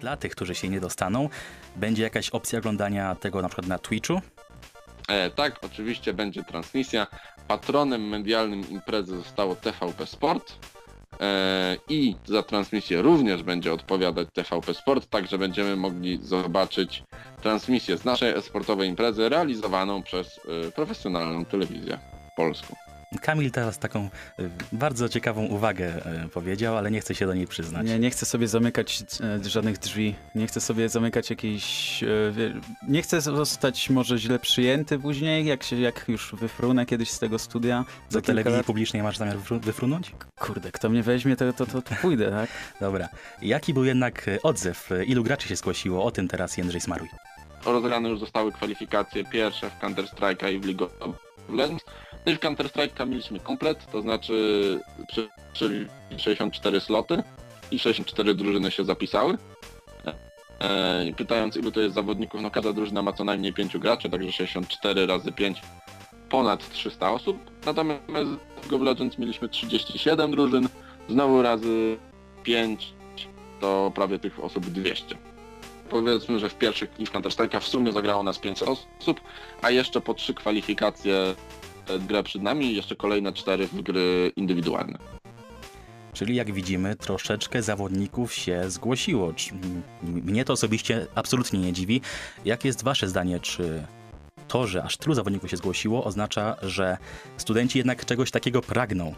Dla 0.00 0.16
tych, 0.16 0.32
którzy 0.32 0.54
się 0.54 0.68
nie 0.68 0.80
dostaną, 0.80 1.28
będzie 1.76 2.02
jakaś 2.02 2.30
opcja 2.30 2.58
oglądania 2.58 3.14
tego 3.14 3.42
na 3.42 3.48
przykład 3.48 3.66
na 3.66 3.78
Twitchu. 3.78 4.20
E, 5.08 5.30
tak, 5.30 5.64
oczywiście 5.64 6.12
będzie 6.12 6.44
transmisja. 6.44 7.06
Patronem 7.48 8.08
medialnym 8.08 8.70
imprezy 8.70 9.16
zostało 9.16 9.56
TVP 9.56 10.06
Sport. 10.06 10.52
E, 11.20 11.76
I 11.88 12.16
za 12.24 12.42
transmisję 12.42 13.02
również 13.02 13.42
będzie 13.42 13.72
odpowiadać 13.72 14.28
TVP 14.32 14.74
Sport, 14.74 15.10
także 15.10 15.38
będziemy 15.38 15.76
mogli 15.76 16.18
zobaczyć 16.22 17.02
transmisję 17.42 17.98
z 17.98 18.04
naszej 18.04 18.34
esportowej 18.34 18.88
imprezy 18.88 19.28
realizowaną 19.28 20.02
przez 20.02 20.40
e, 20.66 20.70
profesjonalną 20.72 21.44
telewizję 21.44 21.98
polską. 22.36 22.85
Kamil 23.20 23.50
teraz 23.50 23.78
taką 23.78 24.10
y, 24.40 24.50
bardzo 24.72 25.08
ciekawą 25.08 25.46
uwagę 25.46 26.02
y, 26.24 26.28
powiedział, 26.28 26.76
ale 26.76 26.90
nie 26.90 27.00
chce 27.00 27.14
się 27.14 27.26
do 27.26 27.34
niej 27.34 27.46
przyznać. 27.46 27.86
Nie, 27.86 27.98
nie 27.98 28.10
chcę 28.10 28.26
sobie 28.26 28.48
zamykać 28.48 29.04
e, 29.44 29.48
żadnych 29.48 29.78
drzwi, 29.78 30.14
nie 30.34 30.46
chcę 30.46 30.60
sobie 30.60 30.88
zamykać 30.88 31.30
jakiejś... 31.30 32.04
Nie 32.88 33.02
chcę 33.02 33.20
zostać 33.20 33.90
może 33.90 34.18
źle 34.18 34.38
przyjęty 34.38 34.98
później, 34.98 35.46
jak, 35.46 35.62
się, 35.62 35.76
jak 35.76 36.04
już 36.08 36.34
wyfrunę 36.34 36.86
kiedyś 36.86 37.10
z 37.10 37.18
tego 37.18 37.38
studia. 37.38 37.84
Do 38.10 38.22
telewizji 38.22 38.56
lat. 38.56 38.66
publicznej 38.66 39.02
masz 39.02 39.16
zamiar 39.16 39.36
wyfru- 39.36 39.60
wyfrunąć? 39.60 40.12
Kurde, 40.38 40.72
kto 40.72 40.88
mnie 40.88 41.02
weźmie, 41.02 41.36
to, 41.36 41.52
to, 41.52 41.66
to, 41.66 41.82
to 41.82 41.94
pójdę, 42.02 42.30
tak? 42.30 42.50
Dobra. 42.80 43.08
Jaki 43.42 43.74
był 43.74 43.84
jednak 43.84 44.28
y, 44.28 44.42
odzew? 44.42 44.92
Y, 44.92 45.04
Ilu 45.04 45.24
graczy 45.24 45.48
się 45.48 45.56
zgłosiło? 45.56 46.04
O 46.04 46.10
tym 46.10 46.28
teraz 46.28 46.56
Jędrzej 46.56 46.80
Smaruj. 46.80 47.08
Rozegrane 47.66 48.08
już 48.08 48.20
zostały 48.20 48.52
kwalifikacje 48.52 49.24
pierwsze 49.24 49.70
w 49.70 49.80
Counter-Strike'a 49.80 50.52
i 50.52 50.58
w 50.60 50.64
League 50.66 50.84
of 51.00 51.16
Legends. 51.50 51.84
W 52.26 52.38
Counter-Strike'a 52.38 53.08
mieliśmy 53.08 53.40
komplet, 53.40 53.86
to 53.92 54.02
znaczy 54.02 54.80
przy 55.08 55.28
64 56.16 56.80
sloty 56.80 57.22
i 57.70 57.78
64 57.78 58.34
drużyny 58.34 58.70
się 58.70 58.84
zapisały. 58.84 59.38
E, 60.58 61.12
pytając 61.16 61.56
ilu 61.56 61.72
to 61.72 61.80
jest 61.80 61.94
zawodników, 61.94 62.40
no 62.40 62.50
każda 62.50 62.72
drużyna 62.72 63.02
ma 63.02 63.12
co 63.12 63.24
najmniej 63.24 63.52
5 63.52 63.78
graczy, 63.78 64.10
także 64.10 64.32
64 64.32 65.06
razy 65.06 65.32
5 65.32 65.62
ponad 66.28 66.70
300 66.70 67.12
osób. 67.12 67.36
Natomiast 67.66 68.02
w 68.62 68.74
of 68.74 68.82
Legends 68.82 69.18
mieliśmy 69.18 69.48
37 69.48 70.30
drużyn, 70.30 70.68
znowu 71.08 71.42
razy 71.42 71.96
5 72.42 72.92
to 73.60 73.92
prawie 73.94 74.18
tych 74.18 74.44
osób 74.44 74.66
200 74.66 75.16
powiedzmy, 75.90 76.38
że 76.38 76.48
w 76.48 76.54
pierwszych 76.54 76.90
dni 76.90 77.06
w 77.06 77.12
Counter-Strike'a 77.12 77.60
w 77.60 77.68
sumie 77.68 77.92
zagrało 77.92 78.22
nas 78.22 78.38
500 78.38 78.68
osób, 78.68 79.20
a 79.62 79.70
jeszcze 79.70 80.00
po 80.00 80.14
trzy 80.14 80.34
kwalifikacje 80.34 81.34
e, 81.88 81.98
grę 81.98 82.22
przed 82.22 82.42
nami 82.42 82.66
i 82.66 82.76
jeszcze 82.76 82.96
kolejne 82.96 83.32
cztery 83.32 83.68
gry 83.72 84.32
indywidualne. 84.36 84.98
Czyli 86.12 86.34
jak 86.34 86.52
widzimy, 86.52 86.96
troszeczkę 86.96 87.62
zawodników 87.62 88.34
się 88.34 88.70
zgłosiło. 88.70 89.32
Mnie 90.02 90.44
to 90.44 90.52
osobiście 90.52 91.06
absolutnie 91.14 91.60
nie 91.60 91.72
dziwi. 91.72 92.00
Jakie 92.44 92.68
jest 92.68 92.84
wasze 92.84 93.08
zdanie, 93.08 93.40
czy 93.40 93.82
to, 94.48 94.66
że 94.66 94.82
aż 94.82 94.96
tylu 94.96 95.14
zawodników 95.14 95.50
się 95.50 95.56
zgłosiło, 95.56 96.04
oznacza, 96.04 96.56
że 96.62 96.96
studenci 97.36 97.78
jednak 97.78 98.04
czegoś 98.04 98.30
takiego 98.30 98.62
pragną? 98.62 99.14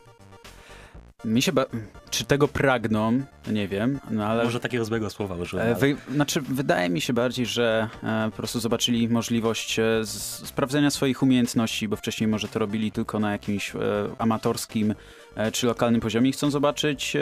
Mi 1.24 1.42
się 1.42 1.52
ba... 1.52 1.66
Czy 2.10 2.24
tego 2.24 2.48
pragną? 2.48 3.22
Nie 3.50 3.68
wiem, 3.68 4.00
no 4.10 4.26
ale... 4.26 4.44
Może 4.44 4.60
takiego 4.60 4.84
złego 4.84 5.10
słowa 5.10 5.34
użyłem. 5.34 5.66
E, 5.66 5.70
ale- 5.70 5.80
Wy, 5.80 5.96
znaczy, 6.14 6.40
wydaje 6.40 6.88
mi 6.90 7.00
się 7.00 7.12
bardziej, 7.12 7.46
że 7.46 7.88
e, 8.02 8.30
po 8.30 8.36
prostu 8.36 8.60
zobaczyli 8.60 9.08
możliwość 9.08 9.78
e, 9.78 10.04
z, 10.04 10.12
sprawdzenia 10.46 10.90
swoich 10.90 11.22
umiejętności, 11.22 11.88
bo 11.88 11.96
wcześniej 11.96 12.28
może 12.28 12.48
to 12.48 12.58
robili 12.58 12.92
tylko 12.92 13.18
na 13.20 13.32
jakimś 13.32 13.74
e, 13.74 13.78
amatorskim 14.18 14.94
e, 15.36 15.52
czy 15.52 15.66
lokalnym 15.66 16.00
poziomie 16.00 16.30
i 16.30 16.32
chcą 16.32 16.50
zobaczyć, 16.50 17.16
e, 17.16 17.20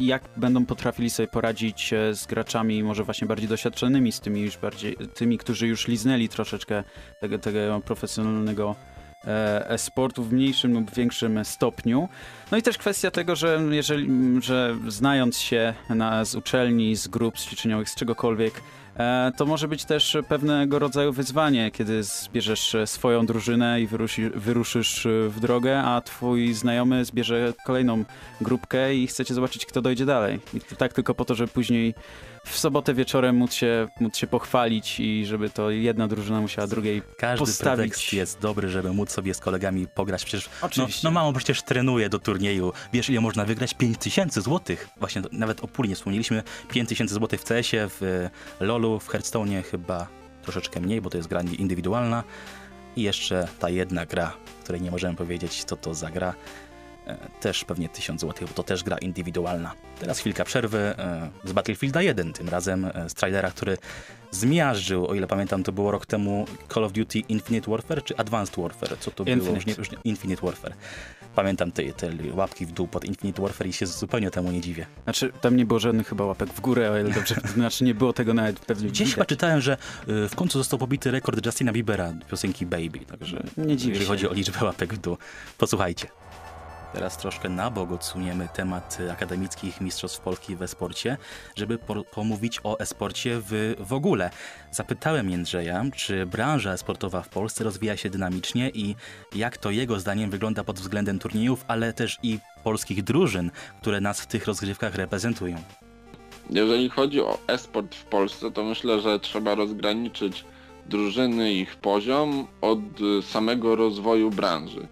jak 0.00 0.22
będą 0.36 0.66
potrafili 0.66 1.10
sobie 1.10 1.28
poradzić 1.28 1.94
z 2.12 2.26
graczami 2.26 2.82
może 2.82 3.04
właśnie 3.04 3.26
bardziej 3.28 3.48
doświadczonymi, 3.48 4.12
z 4.12 4.20
tymi 4.20 4.40
już 4.40 4.56
bardziej, 4.56 4.96
tymi, 5.14 5.38
którzy 5.38 5.66
już 5.66 5.88
liznęli 5.88 6.28
troszeczkę 6.28 6.84
tego, 7.20 7.38
tego 7.38 7.80
profesjonalnego 7.84 8.76
e-sportu 9.24 10.24
w 10.24 10.32
mniejszym 10.32 10.72
lub 10.72 10.94
większym 10.94 11.44
stopniu. 11.44 12.08
No 12.50 12.58
i 12.58 12.62
też 12.62 12.78
kwestia 12.78 13.10
tego, 13.10 13.36
że 13.36 13.60
jeżeli, 13.70 14.08
że 14.42 14.76
znając 14.88 15.38
się 15.38 15.74
na, 15.88 16.24
z 16.24 16.34
uczelni, 16.34 16.96
z 16.96 17.08
grup 17.08 17.38
ćwiczeniowych, 17.38 17.90
z 17.90 17.94
czegokolwiek, 17.94 18.54
e, 18.54 18.89
to 19.36 19.46
może 19.46 19.68
być 19.68 19.84
też 19.84 20.16
pewnego 20.28 20.78
rodzaju 20.78 21.12
wyzwanie, 21.12 21.70
kiedy 21.70 22.02
zbierzesz 22.02 22.74
e, 22.74 22.86
swoją 22.86 23.26
drużynę 23.26 23.80
i 23.80 23.86
wyrusi, 23.86 24.30
wyruszysz 24.30 25.06
e, 25.06 25.28
w 25.28 25.40
drogę, 25.40 25.82
a 25.82 26.00
twój 26.00 26.54
znajomy 26.54 27.04
zbierze 27.04 27.52
kolejną 27.64 28.04
grupkę 28.40 28.94
i 28.94 29.06
chcecie 29.06 29.34
zobaczyć, 29.34 29.66
kto 29.66 29.82
dojdzie 29.82 30.06
dalej. 30.06 30.40
I 30.54 30.60
tak 30.76 30.92
tylko 30.92 31.14
po 31.14 31.24
to, 31.24 31.34
żeby 31.34 31.52
później 31.52 31.94
w 32.44 32.58
sobotę 32.58 32.94
wieczorem 32.94 33.36
móc 33.36 33.54
się, 33.54 33.88
móc 34.00 34.16
się 34.16 34.26
pochwalić 34.26 35.00
i 35.00 35.26
żeby 35.26 35.50
to 35.50 35.70
jedna 35.70 36.08
drużyna 36.08 36.40
musiała 36.40 36.66
drugiej 36.66 37.02
Każdy 37.18 37.46
postawić. 37.46 37.76
pretekst 37.76 38.12
jest 38.12 38.40
dobry, 38.40 38.68
żeby 38.68 38.92
móc 38.92 39.10
sobie 39.10 39.34
z 39.34 39.40
kolegami 39.40 39.86
pograć. 39.86 40.24
Przecież 40.24 40.48
no, 40.62 40.66
Oczywiście. 40.66 41.00
no 41.04 41.10
mamo 41.10 41.32
przecież 41.32 41.62
trenuje 41.62 42.08
do 42.08 42.18
turnieju. 42.18 42.72
Wiesz 42.92 43.10
ile 43.10 43.20
można 43.20 43.44
wygrać? 43.44 43.74
5000 43.74 44.40
złotych. 44.40 44.88
Właśnie 44.96 45.22
nawet 45.32 45.64
o 45.64 45.68
puli 45.68 45.88
nie 45.88 45.94
wspomnieliśmy. 45.94 46.42
5000 46.68 47.14
złotych 47.14 47.40
w 47.40 47.44
CS-ie, 47.44 47.88
w 47.88 48.02
e, 48.60 48.64
W 48.88 49.08
Hearthstone'ie 49.08 49.62
chyba 49.62 50.06
troszeczkę 50.42 50.80
mniej, 50.80 51.00
bo 51.00 51.10
to 51.10 51.16
jest 51.16 51.28
gra 51.28 51.40
indywidualna. 51.58 52.24
I 52.96 53.02
jeszcze 53.02 53.48
ta 53.58 53.70
jedna 53.70 54.06
gra, 54.06 54.32
której 54.62 54.80
nie 54.80 54.90
możemy 54.90 55.16
powiedzieć, 55.16 55.64
co 55.64 55.76
to 55.76 55.94
za 55.94 56.10
gra. 56.10 56.34
E, 57.06 57.16
Też 57.40 57.64
pewnie 57.64 57.88
1000 57.88 58.20
zł, 58.20 58.48
bo 58.48 58.54
to 58.54 58.62
też 58.62 58.84
gra 58.84 58.98
indywidualna. 58.98 59.72
Teraz 60.00 60.18
chwilka 60.18 60.44
przerwy 60.44 60.78
e, 60.78 61.30
z 61.44 61.52
Battlefielda 61.52 62.02
1, 62.02 62.32
tym 62.32 62.48
razem 62.48 62.84
e, 62.84 63.08
z 63.08 63.14
trailera, 63.14 63.50
który 63.50 63.76
zmiażdżył, 64.30 65.06
o 65.06 65.14
ile 65.14 65.26
pamiętam, 65.26 65.62
to 65.62 65.72
było 65.72 65.90
rok 65.90 66.06
temu 66.06 66.46
Call 66.74 66.84
of 66.84 66.92
Duty 66.92 67.18
Infinite 67.18 67.70
Warfare 67.70 68.04
czy 68.04 68.16
Advanced 68.16 68.56
Warfare? 68.62 68.98
Co 69.00 69.10
to 69.10 69.24
było? 69.24 69.36
Infinite. 69.36 69.56
Już 69.58 69.66
nie, 69.66 69.74
już 69.78 69.90
nie, 69.90 69.98
Infinite 70.04 70.46
Warfare. 70.46 70.72
Pamiętam 71.34 71.72
te, 71.72 71.92
te 71.92 72.10
łapki 72.34 72.66
w 72.66 72.72
dół 72.72 72.88
pod 72.88 73.04
Infinite 73.04 73.42
Warfare 73.42 73.66
i 73.66 73.72
się 73.72 73.86
zupełnie 73.86 74.30
temu 74.30 74.50
nie 74.52 74.60
dziwię. 74.60 74.86
Znaczy, 75.04 75.32
tam 75.40 75.56
nie 75.56 75.66
było 75.66 75.80
żadnych 75.80 76.08
chyba 76.08 76.24
łapek 76.24 76.48
w 76.48 76.60
górę, 76.60 76.90
o 76.90 76.98
ile 76.98 77.10
dobrze, 77.10 77.34
znaczy 77.54 77.84
nie 77.84 77.94
było 77.94 78.12
tego 78.12 78.34
nawet 78.34 78.60
pewnie 78.60 78.88
Gdzieś 78.88 78.98
widać. 78.98 79.14
chyba 79.14 79.24
czytałem, 79.26 79.60
że 79.60 79.76
y, 80.08 80.28
w 80.28 80.34
końcu 80.34 80.58
został 80.58 80.78
pobity 80.78 81.10
rekord 81.10 81.46
Justina 81.46 81.72
Biebera 81.72 82.12
piosenki 82.30 82.66
Baby, 82.66 82.98
także 82.98 83.42
Nie 83.56 83.76
dziwię 83.76 83.90
jeżeli 83.92 84.06
się. 84.06 84.06
chodzi 84.06 84.28
o 84.28 84.32
liczbę 84.32 84.64
łapek 84.64 84.94
w 84.94 84.98
dół. 84.98 85.16
Posłuchajcie. 85.58 86.06
Teraz 86.92 87.18
troszkę 87.18 87.48
na 87.48 87.70
bok 87.70 87.92
odsuniemy 87.92 88.48
temat 88.54 88.98
akademickich 89.12 89.80
mistrzostw 89.80 90.20
Polski 90.20 90.56
we 90.56 90.68
sporcie, 90.68 91.16
żeby 91.56 91.78
po 91.78 92.04
pomówić 92.04 92.60
o 92.64 92.78
esporcie 92.78 93.40
w, 93.40 93.74
w 93.78 93.92
ogóle. 93.92 94.30
Zapytałem 94.70 95.30
Jędrzeja, 95.30 95.84
czy 95.96 96.26
branża 96.26 96.76
sportowa 96.76 97.22
w 97.22 97.28
Polsce 97.28 97.64
rozwija 97.64 97.96
się 97.96 98.10
dynamicznie 98.10 98.70
i 98.70 98.94
jak 99.34 99.58
to 99.58 99.70
jego 99.70 100.00
zdaniem 100.00 100.30
wygląda 100.30 100.64
pod 100.64 100.78
względem 100.78 101.18
turniejów, 101.18 101.64
ale 101.68 101.92
też 101.92 102.18
i 102.22 102.38
polskich 102.64 103.04
drużyn, 103.04 103.50
które 103.80 104.00
nas 104.00 104.20
w 104.20 104.26
tych 104.26 104.46
rozgrywkach 104.46 104.94
reprezentują. 104.94 105.56
Jeżeli 106.50 106.88
chodzi 106.88 107.20
o 107.20 107.38
e-sport 107.46 107.94
w 107.94 108.04
Polsce, 108.04 108.50
to 108.50 108.64
myślę, 108.64 109.00
że 109.00 109.20
trzeba 109.20 109.54
rozgraniczyć 109.54 110.44
drużyny 110.86 111.52
i 111.52 111.60
ich 111.60 111.76
poziom 111.76 112.46
od 112.60 112.78
samego 113.22 113.76
rozwoju 113.76 114.30
branży. 114.30 114.88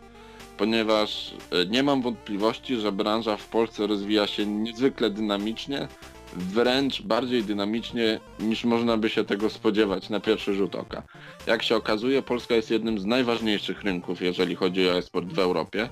Ponieważ 0.58 1.32
y, 1.32 1.66
nie 1.70 1.82
mam 1.82 2.02
wątpliwości, 2.02 2.76
że 2.76 2.92
branża 2.92 3.36
w 3.36 3.48
Polsce 3.48 3.86
rozwija 3.86 4.26
się 4.26 4.46
niezwykle 4.46 5.10
dynamicznie, 5.10 5.88
wręcz 6.36 7.02
bardziej 7.02 7.44
dynamicznie 7.44 8.20
niż 8.40 8.64
można 8.64 8.96
by 8.96 9.08
się 9.08 9.24
tego 9.24 9.50
spodziewać 9.50 10.10
na 10.10 10.20
pierwszy 10.20 10.54
rzut 10.54 10.74
oka. 10.74 11.02
Jak 11.46 11.62
się 11.62 11.76
okazuje, 11.76 12.22
Polska 12.22 12.54
jest 12.54 12.70
jednym 12.70 12.98
z 12.98 13.04
najważniejszych 13.04 13.82
rynków, 13.82 14.22
jeżeli 14.22 14.54
chodzi 14.54 14.88
o 14.88 14.98
e-sport 14.98 15.26
w 15.26 15.38
Europie 15.38 15.88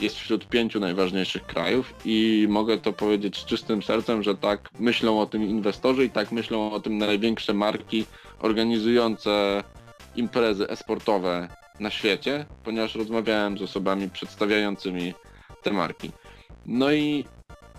jest 0.00 0.16
wśród 0.16 0.48
pięciu 0.48 0.80
najważniejszych 0.80 1.46
krajów 1.46 1.94
i 2.04 2.46
mogę 2.48 2.78
to 2.78 2.92
powiedzieć 2.92 3.36
z 3.36 3.44
czystym 3.44 3.82
sercem, 3.82 4.22
że 4.22 4.34
tak 4.34 4.68
myślą 4.78 5.20
o 5.20 5.26
tym 5.26 5.42
inwestorzy 5.42 6.04
i 6.04 6.10
tak 6.10 6.32
myślą 6.32 6.72
o 6.72 6.80
tym 6.80 6.98
największe 6.98 7.54
marki 7.54 8.04
organizujące 8.40 9.64
imprezy 10.16 10.68
esportowe 10.68 11.48
na 11.80 11.90
świecie, 11.90 12.46
ponieważ 12.64 12.94
rozmawiałem 12.94 13.58
z 13.58 13.62
osobami 13.62 14.10
przedstawiającymi 14.10 15.14
te 15.62 15.70
marki. 15.70 16.10
No 16.66 16.92
i 16.92 17.24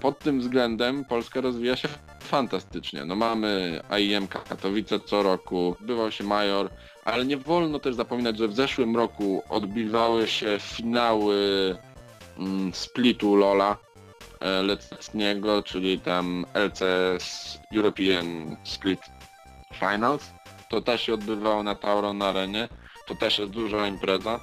pod 0.02 0.20
tym 0.20 0.40
względem 0.40 1.06
Polska 1.06 1.42
rozwija 1.42 1.76
się 1.76 1.88
fantastycznie. 2.22 3.06
No 3.06 3.16
mamy 3.16 3.82
AIM 3.90 4.28
Katowice 4.28 5.00
co 5.00 5.24
roku, 5.24 5.76
bywał 5.80 6.12
się 6.12 6.24
Major, 6.24 6.70
ale 7.06 7.26
nie 7.26 7.38
wolno 7.38 7.80
też 7.80 7.96
zapominać, 7.96 8.38
że 8.38 8.48
w 8.48 8.56
zeszłym 8.56 8.96
roku 8.96 9.44
odbywały 9.50 10.28
się 10.28 10.58
finały 10.60 11.38
mm, 12.38 12.74
splitu 12.74 13.36
Lola 13.36 13.78
e, 14.40 14.62
letniego, 14.64 15.64
czyli 15.64 16.00
tam 16.00 16.46
LCS 16.54 17.60
European 17.76 18.58
Split 18.64 19.00
Finals. 19.74 20.30
To 20.70 20.82
też 20.82 21.02
się 21.02 21.14
odbywało 21.14 21.64
na 21.64 21.76
Tauron 21.76 22.22
Arenie. 22.22 22.68
To 23.10 23.16
też 23.16 23.40
jest 23.40 23.52
duża 23.52 23.88
impreza. 23.88 24.40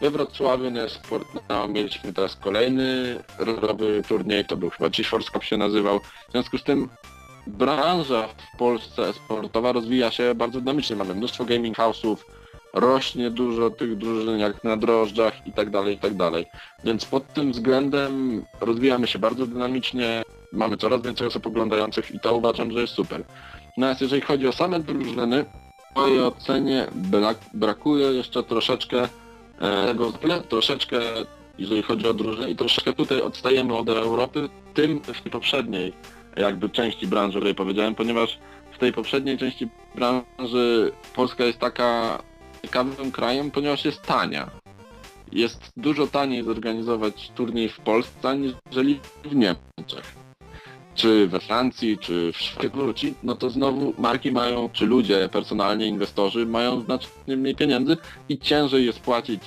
We 0.00 0.10
Wrocławiu 0.10 0.70
na 0.70 0.88
Sportnao 0.88 1.68
mieliśmy 1.68 2.12
teraz 2.12 2.36
kolejny 2.36 3.18
rowerowy 3.38 4.02
turniej, 4.08 4.44
to 4.44 4.56
był 4.56 4.70
chyba 4.70 4.90
GeForce 4.90 5.30
Cup 5.32 5.44
się 5.44 5.56
nazywał. 5.56 6.00
W 6.28 6.32
związku 6.32 6.58
z 6.58 6.64
tym 6.64 6.88
branża 7.46 8.28
w 8.28 8.58
Polsce 8.58 9.12
sportowa 9.12 9.72
rozwija 9.72 10.10
się 10.10 10.34
bardzo 10.34 10.60
dynamicznie. 10.60 10.96
Mamy 10.96 11.14
mnóstwo 11.14 11.44
gaming 11.44 11.76
house'ów, 11.76 12.16
rośnie 12.72 13.30
dużo 13.30 13.70
tych 13.70 13.96
drużyn 13.96 14.38
jak 14.38 14.64
na 14.64 14.76
drożdżach 14.76 15.46
i 15.46 15.52
tak 15.52 15.70
dalej, 15.70 15.94
i 15.94 15.98
tak 15.98 16.14
dalej. 16.14 16.46
Więc 16.84 17.04
pod 17.04 17.32
tym 17.32 17.52
względem 17.52 18.44
rozwijamy 18.60 19.06
się 19.06 19.18
bardzo 19.18 19.46
dynamicznie, 19.46 20.22
mamy 20.52 20.76
coraz 20.76 21.02
więcej 21.02 21.26
osób 21.26 21.46
oglądających 21.46 22.10
i 22.10 22.20
to 22.20 22.34
uważam, 22.36 22.72
że 22.72 22.80
jest 22.80 22.94
super. 22.94 23.24
Natomiast 23.76 24.00
jeżeli 24.00 24.22
chodzi 24.22 24.48
o 24.48 24.52
same 24.52 24.80
drużyny, 24.80 25.44
mojej 25.96 26.22
ocenie 26.22 26.86
brak, 26.94 27.38
brakuje 27.54 28.06
jeszcze 28.06 28.42
troszeczkę 28.42 29.08
e, 29.60 29.86
tego 29.86 30.12
troszeczkę 30.48 31.00
jeżeli 31.58 31.82
chodzi 31.82 32.08
o 32.08 32.14
drużyny 32.14 32.50
i 32.50 32.56
troszeczkę 32.56 32.92
tutaj 32.92 33.20
odstajemy 33.20 33.76
od 33.76 33.88
Europy, 33.88 34.48
tym 34.74 35.00
w 35.00 35.22
tej 35.22 35.32
poprzedniej 35.32 35.92
jakby 36.36 36.68
części 36.68 37.06
branży, 37.06 37.38
o 37.38 37.40
której 37.40 37.54
powiedziałem, 37.54 37.94
ponieważ 37.94 38.38
w 38.72 38.78
tej 38.78 38.92
poprzedniej 38.92 39.38
części 39.38 39.68
branży 39.94 40.92
Polska 41.14 41.44
jest 41.44 41.58
taka 41.58 42.18
ciekawym 42.62 43.12
krajem, 43.12 43.50
ponieważ 43.50 43.84
jest 43.84 44.02
tania. 44.02 44.50
Jest 45.32 45.72
dużo 45.76 46.06
taniej 46.06 46.44
zorganizować 46.44 47.30
turniej 47.34 47.68
w 47.68 47.80
Polsce, 47.80 48.28
aniżeli 48.28 49.00
w 49.24 49.34
Niemczech. 49.34 50.21
Czy 50.94 51.26
we 51.26 51.40
Francji, 51.40 51.98
czy 51.98 52.32
w 52.32 52.36
Szwecji, 52.36 53.14
no 53.22 53.34
to 53.34 53.50
znowu 53.50 53.94
marki 53.98 54.32
mają, 54.32 54.68
czy 54.72 54.86
ludzie 54.86 55.28
personalnie, 55.32 55.86
inwestorzy 55.86 56.46
mają 56.46 56.80
znacznie 56.80 57.36
mniej 57.36 57.54
pieniędzy 57.54 57.96
i 58.28 58.38
ciężej 58.38 58.86
jest 58.86 59.00
płacić 59.00 59.42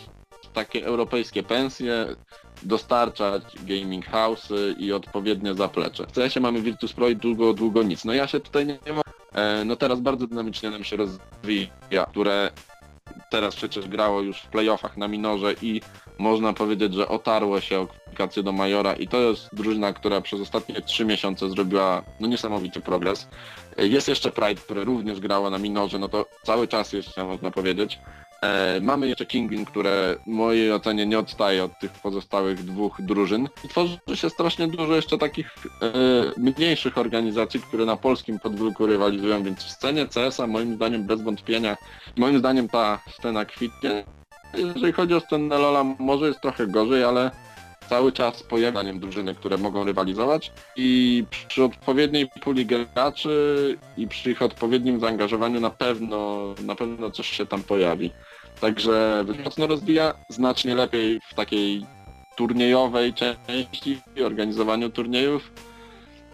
takie 0.53 0.86
europejskie 0.86 1.43
pensje, 1.43 2.15
dostarczać 2.63 3.43
gaming 3.65 4.05
house'y 4.05 4.79
i 4.79 4.93
odpowiednie 4.93 5.53
zaplecze. 5.53 6.08
W 6.08 6.12
CS 6.12 6.36
mamy 6.36 6.62
Virtus 6.62 6.93
Pro 6.93 7.10
i 7.10 7.15
długo, 7.15 7.53
długo 7.53 7.84
nic. 7.84 8.05
No 8.05 8.13
ja 8.13 8.27
się 8.27 8.39
tutaj 8.39 8.65
nie, 8.65 8.79
nie 8.86 8.93
mam... 8.93 9.03
E, 9.34 9.65
no 9.65 9.75
teraz 9.75 9.99
bardzo 9.99 10.27
dynamicznie 10.27 10.69
nam 10.69 10.84
się 10.84 10.97
rozwija, 10.97 12.05
które 12.10 12.51
teraz 13.29 13.55
przecież 13.55 13.88
grało 13.88 14.21
już 14.21 14.41
w 14.41 14.47
playoffach 14.47 14.97
na 14.97 15.07
minorze 15.07 15.53
i 15.61 15.81
można 16.17 16.53
powiedzieć, 16.53 16.93
że 16.93 17.07
otarło 17.07 17.61
się 17.61 17.79
o 17.79 17.88
kwalifikację 17.88 18.43
do 18.43 18.51
Majora 18.51 18.93
i 18.93 19.07
to 19.07 19.21
jest 19.21 19.55
drużyna, 19.55 19.93
która 19.93 20.21
przez 20.21 20.41
ostatnie 20.41 20.81
trzy 20.81 21.05
miesiące 21.05 21.49
zrobiła 21.49 22.03
no 22.19 22.27
niesamowity 22.27 22.81
progres. 22.81 23.27
Jest 23.77 24.07
jeszcze 24.07 24.31
Pride, 24.31 24.61
które 24.61 24.83
również 24.83 25.19
grało 25.19 25.49
na 25.49 25.57
minorze, 25.57 25.99
no 25.99 26.07
to 26.07 26.25
cały 26.43 26.67
czas 26.67 26.93
jeszcze 26.93 27.25
można 27.25 27.51
powiedzieć. 27.51 27.99
E, 28.41 28.82
mamy 28.82 29.08
jeszcze 29.08 29.26
Kingwin, 29.26 29.65
które 29.65 30.15
w 30.28 30.28
mojej 30.28 30.74
ocenie 30.74 31.06
nie 31.06 31.19
odstaje 31.19 31.63
od 31.63 31.80
tych 31.80 31.91
pozostałych 31.91 32.63
dwóch 32.63 33.02
drużyn. 33.02 33.50
Tworzy 33.69 33.98
się 34.13 34.30
strasznie 34.30 34.67
dużo 34.67 34.95
jeszcze 34.95 35.17
takich 35.17 35.56
e, 35.82 35.91
mniejszych 36.38 36.98
organizacji, 36.98 37.60
które 37.60 37.86
na 37.86 37.98
polskim 37.98 38.39
podwórku 38.39 38.86
rywalizują, 38.86 39.43
więc 39.43 39.60
w 39.63 39.71
scenie 39.71 40.08
CS-a 40.08 40.48
moim 40.48 40.76
zdaniem 40.76 41.04
bez 41.04 41.21
wątpienia, 41.21 41.78
moim 42.15 42.39
zdaniem 42.39 42.69
ta 42.69 43.00
scena 43.10 43.45
kwitnie. 43.45 44.06
Jeżeli 44.58 44.93
chodzi 44.93 45.13
o 45.13 45.19
scenę 45.19 45.58
Lola, 45.58 45.84
może 46.00 46.28
jest 46.28 46.41
trochę 46.41 46.67
gorzej, 46.67 47.04
ale 47.04 47.32
cały 47.89 48.12
czas 48.12 48.43
pojawianiem 48.43 49.00
drużyny, 49.00 49.36
które 49.36 49.58
mogą 49.58 49.84
rywalizować 49.84 50.52
i 50.76 51.24
przy 51.48 51.63
odpowiedniej 51.63 52.30
puli 52.41 52.65
graczy 52.65 53.78
i 53.98 54.08
przy 54.08 54.32
ich 54.32 54.41
odpowiednim 54.41 55.00
zaangażowaniu 55.00 55.60
na 55.60 55.69
pewno, 55.69 56.45
na 56.63 56.76
pewno 56.76 57.12
coś 57.12 57.30
się 57.30 57.45
tam 57.45 57.63
pojawi. 57.63 58.12
Także 58.62 59.26
mocno 59.43 59.67
rozwija, 59.67 60.13
znacznie 60.30 60.76
lepiej 60.76 61.19
w 61.30 61.34
takiej 61.34 61.86
turniejowej 62.36 63.13
części, 63.13 64.00
organizowaniu 64.26 64.89
turniejów, 64.89 65.52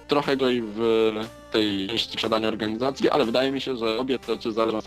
trochę 0.07 0.37
gorzej 0.37 0.61
w 0.65 1.11
tej 1.51 1.87
części 1.87 2.13
posiadania 2.13 2.47
organizacji, 2.47 3.09
ale 3.09 3.25
wydaje 3.25 3.51
mi 3.51 3.61
się, 3.61 3.77
że 3.77 3.97
obie 3.97 4.19
te 4.19 4.33
rzeczy 4.33 4.51
zależą 4.51 4.77
od, 4.77 4.85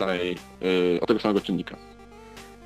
od 1.01 1.07
tego 1.07 1.19
samego 1.19 1.41
czynnika. 1.41 1.77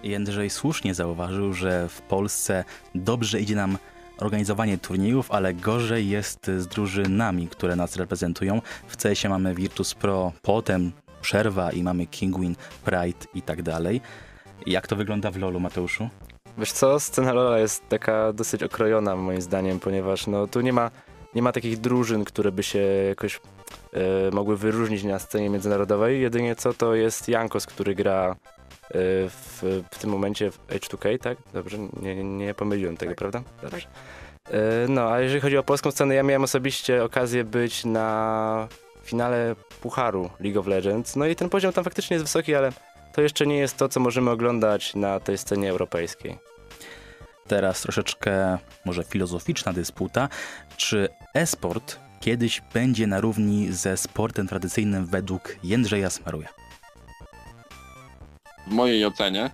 Jędrzej 0.03 0.49
słusznie 0.49 0.93
zauważył, 0.93 1.53
że 1.53 1.89
w 1.89 2.01
Polsce 2.01 2.63
dobrze 2.95 3.39
idzie 3.39 3.55
nam 3.55 3.77
organizowanie 4.17 4.77
turniejów, 4.77 5.31
ale 5.31 5.53
gorzej 5.53 6.09
jest 6.09 6.51
z 6.57 6.67
drużynami, 6.67 7.47
które 7.47 7.75
nas 7.75 7.95
reprezentują. 7.95 8.61
W 8.87 8.97
CS 8.97 9.23
mamy 9.23 9.55
Virtus 9.55 9.93
Pro, 9.93 10.31
potem 10.41 10.91
przerwa 11.21 11.71
i 11.71 11.83
mamy 11.83 12.07
Kingwin, 12.07 12.55
Pride 12.85 13.25
i 13.33 13.41
tak 13.41 13.61
dalej. 13.61 14.01
Jak 14.65 14.87
to 14.87 14.95
wygląda 14.95 15.31
w 15.31 15.37
LoLu, 15.37 15.59
Mateuszu? 15.59 16.09
Wiesz 16.57 16.71
co, 16.71 16.99
scena 16.99 17.33
LoLa 17.33 17.59
jest 17.59 17.89
taka 17.89 18.33
dosyć 18.33 18.63
okrojona 18.63 19.15
moim 19.15 19.41
zdaniem, 19.41 19.79
ponieważ 19.79 20.27
no 20.27 20.47
tu 20.47 20.61
nie 20.61 20.73
ma, 20.73 20.91
nie 21.35 21.41
ma 21.41 21.51
takich 21.51 21.77
drużyn, 21.77 22.25
które 22.25 22.51
by 22.51 22.63
się 22.63 22.79
jakoś 23.09 23.41
e, 23.93 24.31
mogły 24.31 24.57
wyróżnić 24.57 25.03
na 25.03 25.19
scenie 25.19 25.49
międzynarodowej. 25.49 26.21
Jedynie 26.21 26.55
co 26.55 26.73
to 26.73 26.95
jest 26.95 27.27
Jankos, 27.27 27.65
który 27.65 27.95
gra 27.95 28.35
w, 28.93 29.81
w 29.91 29.99
tym 29.99 30.09
momencie 30.09 30.51
w 30.51 30.67
H2K, 30.67 31.19
tak? 31.19 31.37
Dobrze, 31.53 31.77
nie, 32.01 32.23
nie 32.23 32.53
pomyliłem 32.53 32.97
tego, 32.97 33.11
tak. 33.11 33.17
prawda? 33.17 33.41
Dobrze. 33.61 33.81
Tak. 33.81 33.89
No, 34.87 35.11
a 35.11 35.19
jeżeli 35.19 35.41
chodzi 35.41 35.57
o 35.57 35.63
polską 35.63 35.91
scenę, 35.91 36.15
ja 36.15 36.23
miałem 36.23 36.43
osobiście 36.43 37.03
okazję 37.03 37.43
być 37.43 37.85
na 37.85 38.67
finale 39.03 39.55
Pucharu 39.81 40.29
League 40.39 40.59
of 40.59 40.67
Legends. 40.67 41.15
No 41.15 41.25
i 41.25 41.35
ten 41.35 41.49
poziom 41.49 41.73
tam 41.73 41.83
faktycznie 41.83 42.13
jest 42.13 42.25
wysoki, 42.25 42.55
ale 42.55 42.71
to 43.13 43.21
jeszcze 43.21 43.47
nie 43.47 43.57
jest 43.57 43.77
to, 43.77 43.89
co 43.89 43.99
możemy 43.99 44.31
oglądać 44.31 44.95
na 44.95 45.19
tej 45.19 45.37
scenie 45.37 45.69
europejskiej. 45.69 46.37
Teraz 47.47 47.81
troszeczkę 47.81 48.57
może 48.85 49.03
filozoficzna 49.03 49.73
dysputa. 49.73 50.29
Czy 50.77 51.09
e-sport 51.33 51.99
kiedyś 52.19 52.61
będzie 52.73 53.07
na 53.07 53.21
równi 53.21 53.73
ze 53.73 53.97
sportem 53.97 54.47
tradycyjnym 54.47 55.05
według 55.05 55.55
Jędrzeja 55.63 56.09
Smaruja? 56.09 56.58
W 58.69 58.73
mojej 58.73 59.05
ocenie 59.05 59.49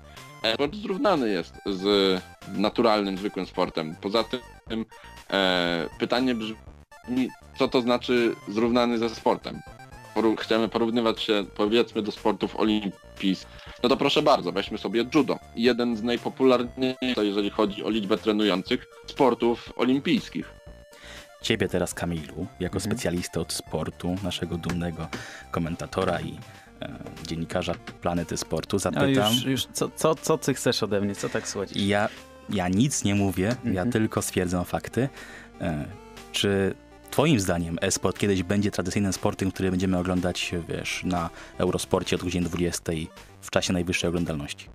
sport 0.54 0.76
zrównany 0.76 1.30
jest 1.30 1.54
z 1.66 2.22
naturalnym, 2.48 3.18
zwykłym 3.18 3.46
sportem. 3.46 3.96
Poza 4.02 4.24
tym 4.70 4.86
e, 5.34 5.90
pytanie 6.00 6.36
brzmi, 6.36 7.30
co 7.60 7.68
to 7.68 7.82
znaczy 7.82 8.36
zrównany 8.48 8.98
ze 8.98 9.10
sportem? 9.10 9.60
poru- 10.16 10.38
chcemy 10.38 10.70
porównywać 10.70 11.22
się 11.22 11.46
powiedzmy 11.56 12.02
do 12.02 12.12
sportów 12.12 12.56
olimpijskich, 12.60 13.48
no 13.84 13.90
to 13.90 13.98
proszę 13.98 14.22
bardzo, 14.22 14.52
weźmy 14.52 14.78
sobie 14.78 15.06
judo. 15.16 15.40
Jeden 15.56 15.98
z 15.98 16.04
najpopularniejszych, 16.04 17.18
jeżeli 17.18 17.50
chodzi 17.50 17.84
o 17.84 17.90
liczbę 17.90 18.18
trenujących, 18.18 18.86
sportów 19.08 19.74
olimpijskich. 19.76 20.54
Ciebie 21.42 21.68
teraz, 21.70 21.94
Kamilu, 21.94 22.48
jako 22.60 22.76
Mhm. 22.78 22.82
specjalistę 22.82 23.40
od 23.40 23.54
sportu, 23.54 24.16
naszego 24.24 24.58
dumnego 24.58 25.08
komentatora 25.52 26.22
i 26.22 26.38
dziennikarza 27.28 27.74
Planety 28.02 28.38
Sportu, 28.38 28.76
A 28.76 28.80
zapytam. 28.80 29.34
już, 29.34 29.44
już 29.44 29.66
co, 29.74 29.90
co, 29.96 30.16
co 30.16 30.38
ty 30.38 30.54
chcesz 30.54 30.84
ode 30.84 31.02
mnie? 31.02 31.16
Co 31.16 31.30
tak 31.30 31.48
słodzisz? 31.48 31.78
Ja, 31.84 32.10
ja 32.50 32.68
nic 32.70 33.04
nie 33.04 33.16
mówię, 33.16 33.56
ja 33.64 33.70
Mhm. 33.70 33.92
tylko 33.92 34.22
stwierdzam 34.22 34.66
fakty. 34.66 35.10
E, 35.62 35.86
czy 36.32 36.74
twoim 37.12 37.40
zdaniem 37.40 37.78
e-sport 37.82 38.18
kiedyś 38.20 38.44
będzie 38.44 38.72
tradycyjnym 38.72 39.14
sportem, 39.14 39.52
który 39.52 39.72
będziemy 39.72 39.98
oglądać, 39.98 40.52
wiesz, 40.70 41.02
na 41.04 41.30
Eurosporcie 41.58 42.16
od 42.16 42.24
godziny 42.24 42.50
20 42.50 42.92
w 43.42 43.50
czasie 43.50 43.74
najwyższej 43.74 44.08
oglądalności? 44.08 44.68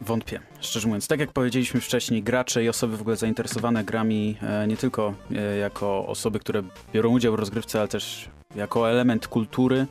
Wątpię, 0.00 0.40
szczerze 0.60 0.86
mówiąc. 0.88 1.06
Tak 1.08 1.20
jak 1.20 1.32
powiedzieliśmy 1.32 1.80
wcześniej, 1.80 2.22
gracze 2.22 2.64
i 2.64 2.68
osoby 2.68 2.96
w 2.96 3.00
ogóle 3.00 3.16
zainteresowane 3.16 3.84
grami, 3.84 4.36
e, 4.42 4.66
nie 4.66 4.76
tylko 4.76 5.14
e, 5.36 5.56
jako 5.56 6.06
osoby, 6.06 6.38
które 6.40 6.62
biorą 6.92 7.08
udział 7.10 7.32
w 7.32 7.34
rozgrywce, 7.38 7.78
ale 7.78 7.88
też 7.88 8.28
jako 8.56 8.90
element 8.90 9.28
kultury, 9.28 9.76
e, 9.80 9.86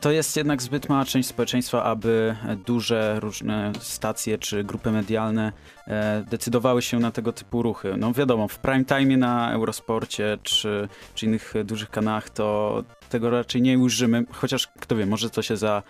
to 0.00 0.10
jest 0.10 0.36
jednak 0.36 0.62
zbyt 0.62 0.88
mała 0.88 1.04
część 1.04 1.28
społeczeństwa, 1.28 1.84
aby 1.84 2.36
duże 2.66 3.20
różne 3.20 3.72
stacje 3.80 4.38
czy 4.38 4.64
grupy 4.64 4.90
medialne 4.90 5.52
e, 5.86 6.24
decydowały 6.30 6.82
się 6.82 6.98
na 6.98 7.10
tego 7.10 7.32
typu 7.32 7.62
ruchy. 7.62 7.94
No 7.98 8.12
wiadomo, 8.12 8.48
w 8.48 8.58
prime 8.58 8.84
time 8.84 9.16
na 9.16 9.52
Eurosporcie 9.52 10.38
czy, 10.42 10.88
czy 11.14 11.26
innych 11.26 11.56
e, 11.56 11.64
dużych 11.64 11.90
kanałach 11.90 12.30
to 12.30 12.82
tego 13.08 13.30
raczej 13.30 13.62
nie 13.62 13.78
ujrzymy, 13.78 14.24
chociaż 14.32 14.66
kto 14.66 14.96
wie, 14.96 15.06
może 15.06 15.30
to 15.30 15.42
się 15.42 15.56
za 15.56 15.82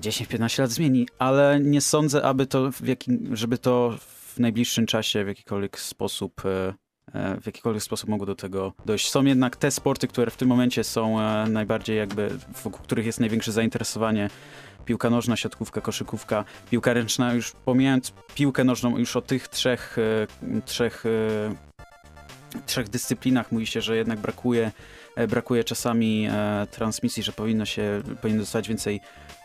10-15 0.00 0.60
lat 0.60 0.70
zmieni, 0.70 1.08
ale 1.18 1.60
nie 1.60 1.80
sądzę, 1.80 2.22
aby 2.22 2.46
to 2.46 2.70
w 2.72 2.80
żeby 3.32 3.58
to 3.58 3.94
w 4.34 4.38
najbliższym 4.38 4.86
czasie 4.86 5.24
w 5.24 5.28
jakikolwiek 5.28 5.80
sposób 5.80 6.42
e, 6.44 6.48
e, 6.48 6.74
w 7.14 7.46
jakikolwiek 7.46 7.82
sposób 7.82 8.08
mogło 8.08 8.26
do 8.26 8.34
tego 8.34 8.72
dojść. 8.86 9.10
Są 9.10 9.24
jednak 9.24 9.56
te 9.56 9.70
sporty, 9.70 10.08
które 10.08 10.30
w 10.30 10.36
tym 10.36 10.48
momencie 10.48 10.84
są 10.84 11.20
e, 11.20 11.46
najbardziej 11.48 11.96
jakby, 11.96 12.30
wokół 12.64 12.80
których 12.82 13.06
jest 13.06 13.20
największe 13.20 13.52
zainteresowanie. 13.52 14.30
Piłka 14.84 15.10
nożna, 15.10 15.36
siatkówka, 15.36 15.80
koszykówka, 15.80 16.44
piłka 16.70 16.92
ręczna, 16.92 17.32
już 17.32 17.52
pomijając 17.64 18.12
piłkę 18.34 18.64
nożną, 18.64 18.98
już 18.98 19.16
o 19.16 19.20
tych 19.20 19.48
trzech, 19.48 19.96
e, 19.98 20.60
trzech, 20.60 21.04
e, 21.06 22.60
trzech 22.66 22.88
dyscyplinach 22.88 23.52
mówi 23.52 23.66
się, 23.66 23.80
że 23.80 23.96
jednak 23.96 24.18
brakuje, 24.18 24.72
e, 25.16 25.26
brakuje 25.26 25.64
czasami 25.64 26.28
e, 26.30 26.66
transmisji, 26.70 27.22
że 27.22 27.32
powinno 27.32 27.64
się, 27.64 28.02
powinno 28.22 28.40
dostać 28.40 28.68
więcej 28.68 29.00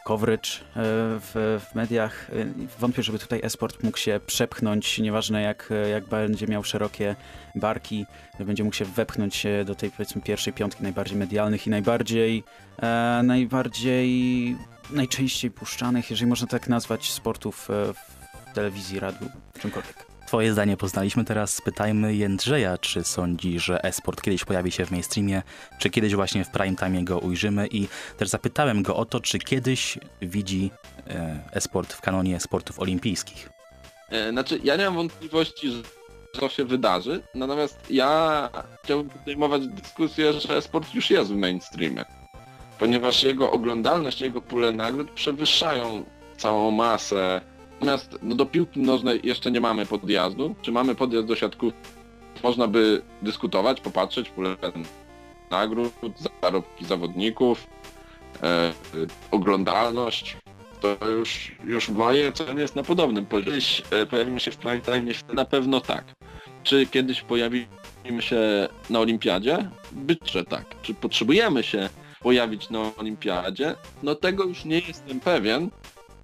coverage 0.10 0.50
e, 0.50 0.62
w, 0.76 1.60
w 1.70 1.76
mediach. 1.76 2.30
E, 2.30 2.80
Wątpię, 2.80 3.04
żeby 3.04 3.20
tutaj 3.20 3.40
esport 3.44 3.84
mógł 3.84 3.98
się 3.98 4.20
przepchnąć, 4.26 5.00
nieważne 5.00 5.42
jak, 5.42 5.70
jak 5.92 6.06
będzie 6.06 6.48
miał 6.48 6.64
szerokie 6.64 7.16
barki, 7.56 8.06
będzie 8.40 8.64
mógł 8.64 8.76
się 8.76 8.86
wepchnąć 8.86 9.46
e, 9.46 9.66
do 9.66 9.76
tej 9.76 9.92
powiedzmy 9.92 10.22
pierwszej 10.22 10.54
piątki 10.54 10.84
najbardziej 10.84 11.18
medialnych 11.18 11.68
i 11.68 11.70
najbardziej 11.70 12.44
e, 12.82 13.22
najbardziej 13.24 14.56
najczęściej 14.92 15.52
puszczanych, 15.52 16.10
jeżeli 16.10 16.30
można 16.30 16.48
tak 16.48 16.68
nazwać, 16.68 17.12
sportów 17.12 17.70
e, 17.70 17.94
w 17.94 18.54
telewizji, 18.54 19.00
radiu, 19.00 19.30
czymkolwiek. 19.60 20.09
Twoje 20.30 20.54
zdanie 20.54 20.78
poznaliśmy, 20.78 21.26
teraz 21.26 21.56
spytajmy 21.56 22.16
Jędrzeja, 22.16 22.78
czy 22.78 23.04
sądzi, 23.04 23.60
że 23.60 23.84
e-sport 23.84 24.22
kiedyś 24.22 24.46
pojawi 24.46 24.72
się 24.72 24.86
w 24.86 24.92
mainstreamie, 24.92 25.42
czy 25.80 25.90
kiedyś 25.90 26.16
właśnie 26.16 26.46
w 26.46 26.50
prime 26.50 26.76
time 26.76 27.04
go 27.04 27.20
ujrzymy 27.20 27.68
i 27.68 27.88
też 28.18 28.30
zapytałem 28.30 28.84
go 28.84 28.96
o 28.96 29.06
to, 29.06 29.20
czy 29.20 29.40
kiedyś 29.40 29.98
widzi 30.22 30.72
e, 31.08 31.40
e-sport 31.54 31.94
w 31.94 32.02
kanonie 32.02 32.40
sportów 32.40 32.80
olimpijskich. 32.80 33.50
E, 34.10 34.32
Znaczy, 34.32 34.60
ja 34.64 34.76
nie 34.76 34.86
mam 34.86 34.96
wątpliwości, 34.96 35.72
że 35.72 35.82
to 36.34 36.50
się 36.50 36.66
wydarzy, 36.66 37.22
natomiast 37.36 37.80
ja 37.90 38.50
chciałbym 38.84 39.10
podejmować 39.10 39.68
dyskusję, 39.68 40.34
że 40.34 40.62
sport 40.62 40.94
już 40.94 41.10
jest 41.10 41.32
w 41.32 41.36
mainstreamie, 41.36 42.06
ponieważ 42.80 43.24
jego 43.24 43.52
oglądalność, 43.52 44.22
jego 44.22 44.42
pule 44.42 44.72
nagród 44.72 45.12
przewyższają 45.12 46.04
całą 46.38 46.72
masę. 46.72 47.42
Natomiast 47.80 48.20
no, 48.22 48.36
do 48.36 48.46
piłki 48.46 48.80
nożnej 48.80 49.20
jeszcze 49.24 49.52
nie 49.52 49.62
mamy 49.62 49.86
podjazdu. 49.86 50.56
Czy 50.62 50.72
mamy 50.72 50.96
podjazd 50.96 51.28
do 51.28 51.36
siatków? 51.36 51.74
Można 52.44 52.68
by 52.68 53.02
dyskutować, 53.22 53.82
popatrzeć, 53.82 54.30
pulę 54.30 54.56
nagród, 55.52 55.94
zarobki 56.42 56.86
zawodników, 56.86 57.68
e, 58.44 58.74
oglądalność 59.32 60.38
to 60.80 61.08
już, 61.08 61.52
już 61.64 61.88
w 61.88 61.94
mojej 61.94 62.28
ocenie 62.28 62.62
jest 62.62 62.76
na 62.76 62.84
podobnym 62.84 63.26
poziomie. 63.26 63.46
Kiedyś 63.52 63.84
e, 63.92 64.06
pojawimy 64.06 64.40
się 64.40 64.52
w 64.52 64.58
prime 64.58 64.82
time, 64.82 65.12
na 65.34 65.46
pewno 65.46 65.82
tak. 65.82 66.06
Czy 66.64 66.86
kiedyś 66.86 67.22
pojawimy 67.22 67.68
się 68.20 68.70
na 68.90 69.00
olimpiadzie? 69.00 69.70
Być, 69.92 70.32
że 70.32 70.44
tak. 70.44 70.66
Czy 70.82 70.94
potrzebujemy 70.94 71.64
się 71.64 71.90
pojawić 72.20 72.70
na 72.70 72.96
olimpiadzie? 72.98 73.76
No 74.04 74.16
tego 74.16 74.44
już 74.44 74.66
nie 74.66 74.80
jestem 74.80 75.20
pewien. 75.20 75.70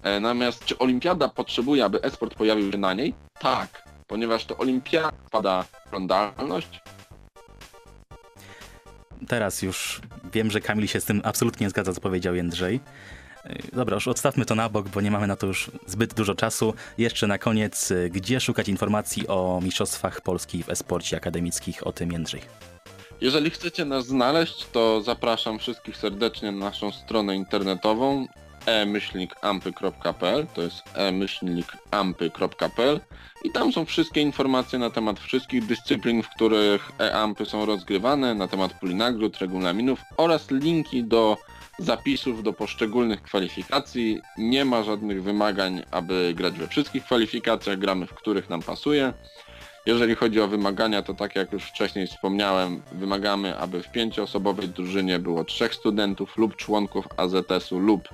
E, 0.02 0.20
Natomiast 0.20 0.64
czy 0.64 0.78
olimpiada 0.78 1.28
potrzebuje, 1.28 1.84
aby 1.84 2.02
esport 2.02 2.34
pojawił 2.34 2.72
się 2.72 2.78
na 2.78 2.94
niej? 2.94 3.14
Tak. 3.38 3.82
Ponieważ 4.06 4.44
to 4.44 4.56
olimpiada 4.56 5.12
pada 5.30 5.64
oglądalność, 5.86 6.80
Teraz 9.28 9.62
już 9.62 10.00
wiem, 10.32 10.50
że 10.50 10.60
Kamil 10.60 10.86
się 10.86 11.00
z 11.00 11.04
tym 11.04 11.20
absolutnie 11.24 11.66
nie 11.66 11.70
zgadza, 11.70 11.92
co 11.92 12.00
powiedział 12.00 12.34
Jędrzej. 12.34 12.80
E, 13.44 13.54
Dobra, 13.72 13.94
już 13.94 14.08
odstawmy 14.08 14.44
to 14.44 14.54
na 14.54 14.68
bok, 14.68 14.88
bo 14.88 15.00
nie 15.00 15.10
mamy 15.10 15.26
na 15.26 15.36
to 15.36 15.46
już 15.46 15.70
zbyt 15.86 16.14
dużo 16.14 16.34
czasu. 16.34 16.74
Jeszcze 16.98 17.26
na 17.26 17.38
koniec, 17.38 17.90
e, 17.90 18.10
gdzie 18.10 18.40
szukać 18.40 18.68
informacji 18.68 19.28
o 19.28 19.60
Mistrzostwach 19.62 20.20
Polski 20.20 20.62
w 20.62 20.68
e-sporcie 20.68 21.16
akademickich? 21.16 21.86
O 21.86 21.92
tym 21.92 22.12
Jędrzej. 22.12 22.40
Jeżeli 23.20 23.50
chcecie 23.50 23.84
nas 23.84 24.06
znaleźć, 24.06 24.66
to 24.72 25.02
zapraszam 25.02 25.58
wszystkich 25.58 25.96
serdecznie 25.96 26.52
na 26.52 26.64
naszą 26.66 26.92
stronę 26.92 27.36
internetową 27.36 28.26
e-ampy.pl 28.66 30.46
to 30.54 30.62
jest 30.62 30.82
e-ampy.pl 31.92 33.00
i 33.44 33.50
tam 33.50 33.72
są 33.72 33.84
wszystkie 33.84 34.20
informacje 34.20 34.78
na 34.78 34.90
temat 34.90 35.20
wszystkich 35.20 35.66
dyscyplin, 35.66 36.22
w 36.22 36.28
których 36.28 36.92
e-ampy 36.98 37.46
są 37.46 37.66
rozgrywane, 37.66 38.34
na 38.34 38.48
temat 38.48 38.72
puli 38.72 38.94
nagród, 38.94 39.38
regulaminów 39.38 40.00
oraz 40.16 40.50
linki 40.50 41.04
do 41.04 41.36
zapisów 41.78 42.42
do 42.42 42.52
poszczególnych 42.52 43.22
kwalifikacji. 43.22 44.20
Nie 44.38 44.64
ma 44.64 44.82
żadnych 44.82 45.22
wymagań, 45.22 45.82
aby 45.90 46.32
grać 46.36 46.54
we 46.54 46.68
wszystkich 46.68 47.04
kwalifikacjach, 47.04 47.78
gramy 47.78 48.06
w 48.06 48.14
których 48.14 48.50
nam 48.50 48.62
pasuje. 48.62 49.12
Jeżeli 49.86 50.14
chodzi 50.14 50.40
o 50.40 50.48
wymagania, 50.48 51.02
to 51.02 51.14
tak 51.14 51.36
jak 51.36 51.52
już 51.52 51.64
wcześniej 51.64 52.06
wspomniałem, 52.06 52.82
wymagamy, 52.92 53.58
aby 53.58 53.82
w 53.82 53.92
pięcioosobowej 53.92 54.68
drużynie 54.68 55.18
było 55.18 55.44
trzech 55.44 55.74
studentów 55.74 56.36
lub 56.36 56.56
członków 56.56 57.08
AZS-u 57.16 57.78
lub 57.78 58.08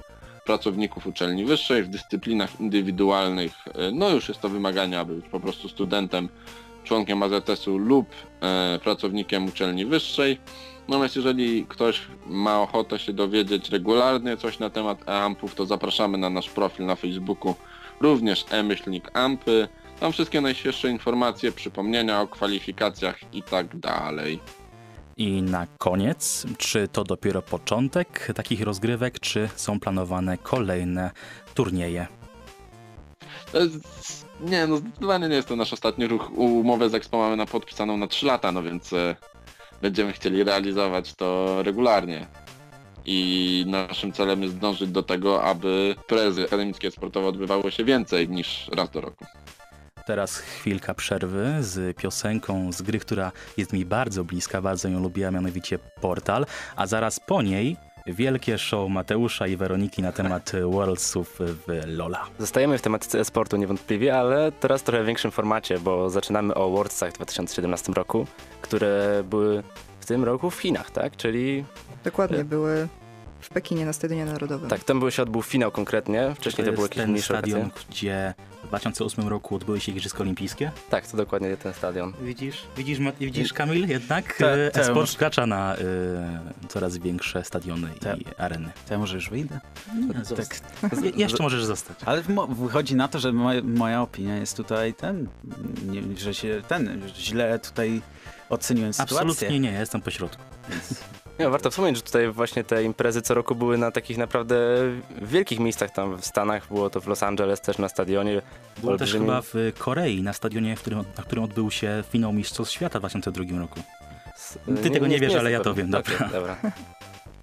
pracowników 0.44 1.06
uczelni 1.06 1.44
wyższej. 1.44 1.82
W 1.82 1.88
dyscyplinach 1.88 2.60
indywidualnych, 2.60 3.52
e, 3.74 3.90
no 3.90 4.10
już 4.10 4.28
jest 4.28 4.40
to 4.40 4.48
wymaganie, 4.48 5.00
aby 5.00 5.14
być 5.14 5.28
po 5.28 5.40
prostu 5.40 5.68
studentem, 5.68 6.28
członkiem 6.84 7.22
AZS-u 7.22 7.78
lub 7.78 8.06
e, 8.40 8.78
pracownikiem 8.82 9.46
uczelni 9.46 9.86
wyższej. 9.86 10.38
Natomiast 10.88 11.16
jeżeli 11.16 11.66
ktoś 11.66 12.00
ma 12.26 12.60
ochotę 12.60 12.98
się 12.98 13.12
dowiedzieć 13.12 13.70
regularnie 13.70 14.36
coś 14.36 14.58
na 14.58 14.70
temat 14.70 15.08
e-ampów, 15.08 15.54
to 15.54 15.66
zapraszamy 15.66 16.18
na 16.18 16.30
nasz 16.30 16.50
profil 16.50 16.86
na 16.86 16.96
Facebooku, 16.96 17.54
również 18.00 18.44
e-myślnik 18.50 19.10
ampy. 19.14 19.68
Tam 20.00 20.12
wszystkie 20.12 20.40
najświeższe 20.40 20.90
informacje, 20.90 21.52
przypomnienia 21.52 22.20
o 22.20 22.26
kwalifikacjach 22.26 23.34
i 23.34 23.42
tak 23.42 23.76
dalej. 23.76 24.40
I 25.16 25.42
na 25.42 25.66
koniec, 25.78 26.46
czy 26.58 26.88
to 26.88 27.04
dopiero 27.04 27.42
początek 27.42 28.28
takich 28.34 28.62
rozgrywek, 28.62 29.20
czy 29.20 29.48
są 29.56 29.80
planowane 29.80 30.38
kolejne 30.38 31.10
turnieje? 31.54 32.06
Jest, 33.54 34.26
nie, 34.40 34.66
no 34.66 34.76
zdecydowanie 34.76 35.28
nie 35.28 35.34
jest 35.34 35.48
to 35.48 35.56
nasz 35.56 35.72
ostatni 35.72 36.06
ruch. 36.06 36.30
Umowę 36.38 36.90
z 36.90 36.94
Expo 36.94 37.18
mamy 37.18 37.36
na 37.36 37.46
podpisaną 37.46 37.96
na 37.96 38.06
3 38.06 38.26
lata, 38.26 38.52
no 38.52 38.62
więc 38.62 38.92
e, 38.92 39.16
będziemy 39.82 40.12
chcieli 40.12 40.44
realizować 40.44 41.14
to 41.14 41.56
regularnie. 41.62 42.26
I 43.04 43.64
naszym 43.68 44.12
celem 44.12 44.42
jest 44.42 44.58
dążyć 44.58 44.90
do 44.90 45.02
tego, 45.02 45.44
aby 45.44 45.94
prezy 46.06 46.44
akademickie 46.44 46.90
sportowe 46.90 47.28
odbywały 47.28 47.72
się 47.72 47.84
więcej 47.84 48.28
niż 48.28 48.68
raz 48.72 48.90
do 48.90 49.00
roku. 49.00 49.24
Teraz 50.06 50.36
chwilka 50.36 50.94
przerwy 50.94 51.56
z 51.60 51.96
piosenką 51.96 52.72
z 52.72 52.82
gry, 52.82 52.98
która 52.98 53.32
jest 53.56 53.72
mi 53.72 53.84
bardzo 53.84 54.24
bliska, 54.24 54.62
bardzo 54.62 54.88
ją 54.88 55.00
lubię, 55.00 55.28
a 55.28 55.30
mianowicie 55.30 55.78
Portal, 55.78 56.46
a 56.76 56.86
zaraz 56.86 57.20
po 57.20 57.42
niej 57.42 57.76
wielkie 58.06 58.58
show 58.58 58.90
Mateusza 58.90 59.46
i 59.46 59.56
Weroniki 59.56 60.02
na 60.02 60.12
temat 60.12 60.52
Worldsów 60.70 61.36
w 61.40 61.82
Lola. 61.86 62.24
Zostajemy 62.38 62.78
w 62.78 62.82
tematyce 62.82 63.20
e-sportu 63.20 63.56
niewątpliwie, 63.56 64.18
ale 64.18 64.52
teraz 64.52 64.80
w 64.80 64.84
trochę 64.84 65.04
większym 65.04 65.30
formacie, 65.30 65.78
bo 65.78 66.10
zaczynamy 66.10 66.54
o 66.54 66.70
Worldsach 66.70 67.10
w 67.10 67.14
2017 67.14 67.92
roku, 67.92 68.26
które 68.62 69.22
były 69.30 69.62
w 70.00 70.06
tym 70.06 70.24
roku 70.24 70.50
w 70.50 70.60
Chinach, 70.60 70.90
tak? 70.90 71.16
Czyli 71.16 71.64
Dokładnie, 72.04 72.38
E. 72.38 72.44
były 72.44 72.88
w 73.40 73.48
Pekinie 73.48 73.86
na 73.86 73.92
Stadionie 73.92 74.24
Narodowym. 74.24 74.70
tak, 74.70 74.84
tam 74.84 75.00
był 75.00 75.10
się 75.10 75.22
odbył 75.22 75.42
finał 75.42 75.70
konkretnie. 75.70 76.34
Wcześniej 76.36 76.64
to, 76.64 76.70
to 76.70 76.76
były 76.76 76.88
jakieś 76.88 77.06
mniejsze 77.06 77.34
stadion, 77.34 77.60
okazje. 77.60 77.84
gdzie 77.90 78.34
w 78.50 78.51
2008 78.72 79.28
roku 79.28 79.56
odbyły 79.56 79.80
się 79.80 79.92
Igrzyska 79.92 80.20
Olimpijskie. 80.20 80.70
Tak, 80.90 81.06
to 81.06 81.16
dokładnie 81.16 81.56
ten 81.56 81.72
stadion. 81.74 82.12
Widzisz, 82.22 82.56
widzisz, 82.76 82.98
Ma- 82.98 83.12
widzisz 83.12 83.52
Kamil, 83.52 83.88
jednak 83.88 84.34
Te- 84.36 84.66
e, 84.66 84.70
te 84.70 84.80
e-sport 84.80 84.96
może- 84.98 85.12
wkracza 85.12 85.46
na 85.46 85.76
e, 85.76 85.78
coraz 86.68 86.96
większe 86.96 87.44
stadiony 87.44 87.88
Te- 88.00 88.16
i 88.16 88.24
areny. 88.38 88.68
To 88.88 88.94
ja 88.94 88.98
może 88.98 89.14
już 89.14 89.30
wyjdę? 89.30 89.60
Tak. 90.36 90.60
Je, 91.04 91.10
jeszcze 91.10 91.42
możesz 91.42 91.64
zostać. 91.64 91.96
Ale 92.04 92.22
wychodzi 92.48 92.96
na 92.96 93.08
to, 93.08 93.18
że 93.18 93.32
moja, 93.32 93.62
moja 93.62 94.02
opinia 94.02 94.36
jest 94.36 94.56
tutaj 94.56 94.94
ten, 94.94 95.28
nie, 95.86 96.02
że 96.18 96.34
się 96.34 96.62
ten, 96.68 97.02
źle 97.18 97.58
tutaj 97.58 98.02
oceniłem 98.48 98.92
sytuację. 98.92 99.16
Absolutnie 99.16 99.60
nie, 99.60 99.72
ja 99.72 99.80
jestem 99.80 100.00
po 100.02 100.10
środku. 100.10 100.42
Więc 100.70 101.00
Nie, 101.38 101.48
warto 101.48 101.70
wspomnieć, 101.70 101.96
że 101.96 102.02
tutaj 102.02 102.28
właśnie 102.28 102.64
te 102.64 102.84
imprezy 102.84 103.22
co 103.22 103.34
roku 103.34 103.54
były 103.54 103.78
na 103.78 103.90
takich 103.90 104.18
naprawdę 104.18 104.56
wielkich 105.22 105.60
miejscach 105.60 105.90
tam 105.90 106.16
w 106.16 106.26
Stanach. 106.26 106.68
Było 106.68 106.90
to 106.90 107.00
w 107.00 107.06
Los 107.06 107.22
Angeles 107.22 107.60
też 107.60 107.78
na 107.78 107.88
stadionie. 107.88 108.42
Było 108.78 108.96
też 108.98 109.12
chyba 109.12 109.42
w 109.42 109.54
Korei, 109.78 110.22
na 110.22 110.32
stadionie, 110.32 110.76
w 110.76 110.80
którym, 110.80 110.98
na 110.98 111.22
którym 111.22 111.44
odbył 111.44 111.70
się 111.70 112.04
finał 112.10 112.32
Mistrzostw 112.32 112.74
Świata 112.74 112.98
w 112.98 113.02
2002 113.02 113.58
roku. 113.58 113.80
Ty 114.82 114.90
tego 114.90 115.06
nie 115.06 115.18
wiesz, 115.18 115.34
ale 115.34 115.50
ja 115.50 115.60
to 115.60 115.74
wiem, 115.74 115.90
dobra. 115.90 116.16
Okej, 116.16 116.28
dobra. 116.32 116.56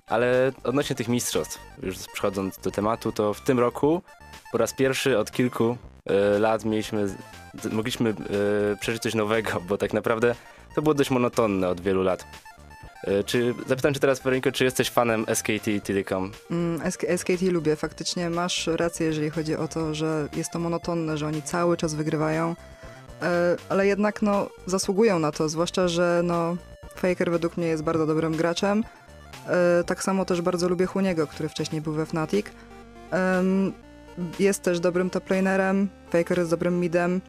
Ale 0.08 0.52
odnośnie 0.64 0.96
tych 0.96 1.08
mistrzostw, 1.08 1.60
już 1.84 1.98
przechodząc 2.14 2.58
do 2.58 2.72
tematu, 2.72 3.12
to 3.12 3.34
w 3.34 3.42
tym 3.42 3.60
roku 3.60 4.02
po 4.52 4.58
raz 4.58 4.74
pierwszy 4.74 5.18
od 5.18 5.32
kilku 5.32 5.78
e, 6.06 6.40
lat 6.40 6.66
mieliśmy, 6.66 7.16
mogliśmy 7.72 8.10
e, 8.10 8.14
przeżyć 8.80 9.04
coś 9.04 9.16
nowego, 9.16 9.62
bo 9.68 9.78
tak 9.78 9.94
naprawdę 9.94 10.36
to 10.76 10.82
było 10.82 10.94
dość 10.94 11.10
monotonne 11.10 11.70
od 11.70 11.82
wielu 11.82 12.04
lat. 12.04 12.26
E, 13.04 13.24
czy, 13.24 13.54
zapytam 13.68 13.94
cię 13.94 14.00
teraz, 14.00 14.20
Weroniko, 14.20 14.52
czy 14.52 14.64
jesteś 14.64 14.90
fanem 14.90 15.26
SKT 15.34 15.66
Telecom? 15.84 16.32
Mm, 16.52 16.92
SK, 16.92 17.06
SKT 17.18 17.42
lubię, 17.42 17.76
faktycznie 17.76 18.30
masz 18.30 18.68
rację, 18.68 19.06
jeżeli 19.06 19.30
chodzi 19.30 19.56
o 19.56 19.68
to, 19.68 19.96
że 19.96 20.28
jest 20.36 20.52
to 20.52 20.60
monotonne, 20.60 21.18
że 21.18 21.28
oni 21.28 21.42
cały 21.42 21.78
czas 21.78 21.94
wygrywają, 21.94 22.56
e, 23.22 23.56
ale 23.70 23.88
jednak 23.88 24.22
no, 24.22 24.50
zasługują 24.66 25.20
na 25.20 25.32
to, 25.32 25.50
zwłaszcza, 25.50 25.88
że 25.88 26.22
no, 26.24 26.58
Faker 26.96 27.32
według 27.32 27.58
mnie 27.58 27.68
jest 27.68 27.84
bardzo 27.84 28.06
dobrym 28.06 28.36
graczem. 28.36 28.84
E, 29.48 29.84
tak 29.84 30.04
samo 30.04 30.26
też 30.26 30.42
bardzo 30.42 30.70
lubię 30.70 30.86
Huniego, 30.86 31.28
który 31.28 31.50
wcześniej 31.50 31.82
był 31.82 31.94
we 31.94 32.06
Fnatic. 32.06 32.46
Em, 33.12 33.74
jest 34.40 34.64
też 34.64 34.80
dobrym 34.80 35.10
toplanerem, 35.10 35.90
Faker 36.12 36.38
jest 36.38 36.52
dobrym 36.52 36.80
midem. 36.80 37.22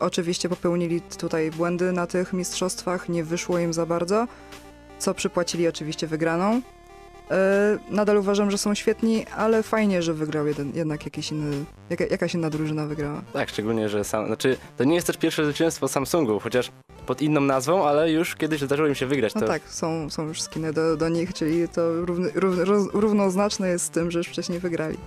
Oczywiście 0.00 0.48
popełnili 0.48 1.00
tutaj 1.00 1.50
błędy 1.50 1.92
na 1.92 2.06
tych 2.06 2.32
mistrzostwach, 2.32 3.08
nie 3.08 3.24
wyszło 3.24 3.58
im 3.58 3.72
za 3.72 3.86
bardzo, 3.86 4.26
co 4.98 5.14
przypłacili 5.14 5.68
oczywiście 5.68 6.06
wygraną. 6.06 6.60
E, 7.30 7.78
Nadal 7.90 8.16
uważam, 8.16 8.50
że 8.50 8.58
są 8.58 8.74
świetni, 8.74 9.26
ale 9.36 9.62
fajnie, 9.62 10.02
że 10.02 10.14
wygrał 10.14 10.46
jeden, 10.46 10.72
jednak 10.74 11.04
jakiś 11.04 11.32
inny, 11.32 11.64
jaka, 11.90 12.04
jakaś 12.04 12.34
inna 12.34 12.50
drużyna 12.50 12.86
wygrała. 12.86 13.22
Tak, 13.32 13.48
szczególnie, 13.48 13.88
że 13.88 14.04
sam, 14.04 14.26
znaczy, 14.26 14.56
to 14.76 14.84
nie 14.84 14.94
jest 14.94 15.06
też 15.06 15.16
pierwsze 15.16 15.44
zwycięstwo 15.44 15.88
Samsungu, 15.88 16.38
chociaż 16.40 16.70
pod 17.06 17.22
inną 17.22 17.40
nazwą, 17.40 17.86
ale 17.86 18.12
już 18.12 18.34
kiedyś 18.34 18.60
zdarzyło 18.60 18.88
im 18.88 18.94
się 18.94 19.06
wygrać. 19.06 19.34
No 19.34 19.40
to 19.40 19.46
tak, 19.46 19.62
są, 19.68 20.10
są 20.10 20.28
już 20.28 20.42
skiny 20.42 20.72
do, 20.72 20.96
do 20.96 21.08
nich, 21.08 21.32
czyli 21.32 21.68
to 21.68 21.92
równy, 22.06 22.30
rów, 22.34 22.58
roz, 22.58 22.86
równoznaczne 22.92 23.68
jest 23.68 23.84
z 23.84 23.90
tym, 23.90 24.10
że 24.10 24.18
już 24.18 24.28
wcześniej 24.28 24.58
wygrali. 24.58 24.98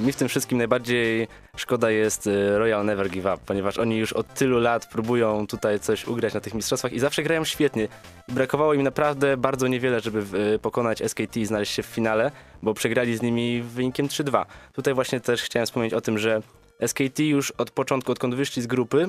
Mi 0.00 0.12
w 0.12 0.16
tym 0.16 0.28
wszystkim 0.28 0.58
najbardziej 0.58 1.28
szkoda 1.56 1.90
jest 1.90 2.26
y, 2.26 2.58
Royal 2.58 2.84
Never 2.84 3.10
Give 3.10 3.24
Up, 3.24 3.38
ponieważ 3.46 3.78
oni 3.78 3.98
już 3.98 4.12
od 4.12 4.34
tylu 4.34 4.60
lat 4.60 4.86
próbują 4.86 5.46
tutaj 5.46 5.80
coś 5.80 6.06
ugrać 6.06 6.34
na 6.34 6.40
tych 6.40 6.54
mistrzostwach 6.54 6.92
i 6.92 6.98
zawsze 6.98 7.22
grają 7.22 7.44
świetnie. 7.44 7.88
Brakowało 8.28 8.74
im 8.74 8.82
naprawdę 8.82 9.36
bardzo 9.36 9.68
niewiele, 9.68 10.00
żeby 10.00 10.38
y, 10.54 10.58
pokonać 10.58 11.02
SKT 11.02 11.36
i 11.36 11.46
znaleźć 11.46 11.74
się 11.74 11.82
w 11.82 11.86
finale, 11.86 12.30
bo 12.62 12.74
przegrali 12.74 13.16
z 13.16 13.22
nimi 13.22 13.62
wynikiem 13.62 14.08
3-2. 14.08 14.44
Tutaj 14.72 14.94
właśnie 14.94 15.20
też 15.20 15.42
chciałem 15.42 15.66
wspomnieć 15.66 15.94
o 15.94 16.00
tym, 16.00 16.18
że 16.18 16.42
SKT 16.86 17.18
już 17.18 17.50
od 17.50 17.70
początku, 17.70 18.12
odkąd 18.12 18.34
wyszli 18.34 18.62
z 18.62 18.66
grupy, 18.66 19.06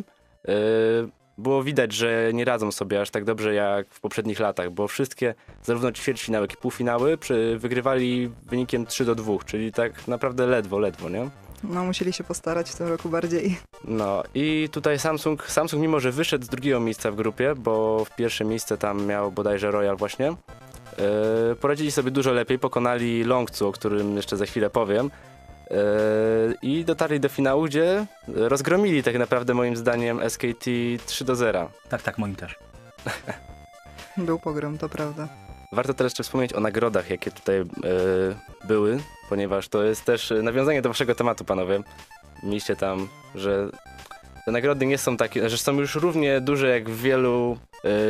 y, 0.50 1.21
było 1.38 1.64
widać, 1.64 1.94
że 1.94 2.32
nie 2.34 2.46
radzą 2.46 2.72
sobie 2.72 3.02
aż 3.02 3.10
tak 3.10 3.24
dobrze 3.24 3.54
jak 3.54 3.90
w 3.90 4.00
poprzednich 4.00 4.40
latach, 4.40 4.72
bo 4.72 4.88
wszystkie, 4.88 5.36
zarówno 5.64 5.92
ćwierćfinały, 5.92 6.44
jak 6.44 6.54
i 6.54 6.58
półfinały, 6.58 7.18
przy, 7.18 7.58
wygrywali 7.60 8.32
wynikiem 8.46 8.86
3 8.86 9.06
do 9.06 9.16
2, 9.16 9.34
czyli 9.46 9.72
tak 9.72 10.08
naprawdę 10.08 10.46
ledwo, 10.46 10.80
ledwo, 10.80 11.10
nie? 11.10 11.30
No, 11.64 11.84
musieli 11.84 12.14
się 12.14 12.24
postarać 12.24 12.70
w 12.70 12.76
tym 12.76 12.88
roku 12.88 13.10
bardziej. 13.10 13.58
No 13.86 14.24
i 14.34 14.70
tutaj 14.72 15.00
Samsung, 15.00 15.48
Samsung 15.48 15.82
mimo, 15.82 16.00
że 16.00 16.12
wyszedł 16.12 16.46
z 16.46 16.50
drugiego 16.50 16.80
miejsca 16.80 17.12
w 17.12 17.16
grupie, 17.16 17.54
bo 17.56 18.06
w 18.06 18.16
pierwsze 18.16 18.46
miejsce 18.46 18.78
tam 18.78 19.06
miał 19.06 19.32
bodajże 19.32 19.72
Royal 19.72 19.98
właśnie, 19.98 20.26
yy, 20.28 21.56
poradzili 21.56 21.92
sobie 21.92 22.12
dużo 22.12 22.32
lepiej, 22.32 22.60
pokonali 22.60 23.24
Longcu, 23.24 23.68
o 23.68 23.72
którym 23.72 24.16
jeszcze 24.16 24.38
za 24.38 24.46
chwilę 24.46 24.70
powiem, 24.70 25.12
i 26.62 26.86
dotarli 26.86 27.20
do 27.20 27.30
finału, 27.30 27.64
gdzie 27.64 28.06
rozgromili 28.28 29.04
tak 29.04 29.18
naprawdę 29.18 29.54
moim 29.54 29.76
zdaniem 29.76 30.30
SKT 30.30 30.66
3 31.06 31.26
do 31.26 31.36
0. 31.36 31.70
Tak, 31.90 32.02
tak, 32.02 32.18
moim 32.18 32.36
też. 32.36 32.56
Był 34.18 34.40
pogrom, 34.40 34.78
to 34.78 34.90
prawda. 34.90 35.28
Warto 35.72 35.94
teraz 35.94 36.12
jeszcze 36.12 36.24
wspomnieć 36.24 36.54
o 36.54 36.60
nagrodach, 36.60 37.10
jakie 37.10 37.32
tutaj 37.32 37.60
e, 37.60 37.66
były, 38.68 39.00
ponieważ 39.30 39.70
to 39.70 39.84
jest 39.84 40.06
też 40.06 40.34
nawiązanie 40.44 40.82
do 40.82 40.90
waszego 40.90 41.16
tematu, 41.16 41.46
panowie. 41.46 41.84
Mieliście 42.44 42.76
tam, 42.76 43.08
że 43.36 43.70
te 44.46 44.52
nagrody 44.52 44.86
nie 44.86 44.98
są 44.98 45.18
takie, 45.18 45.50
że 45.50 45.58
są 45.58 45.74
już 45.74 45.96
równie 45.96 46.42
duże 46.42 46.70
jak 46.70 46.90
w 46.90 47.02
wielu 47.02 47.58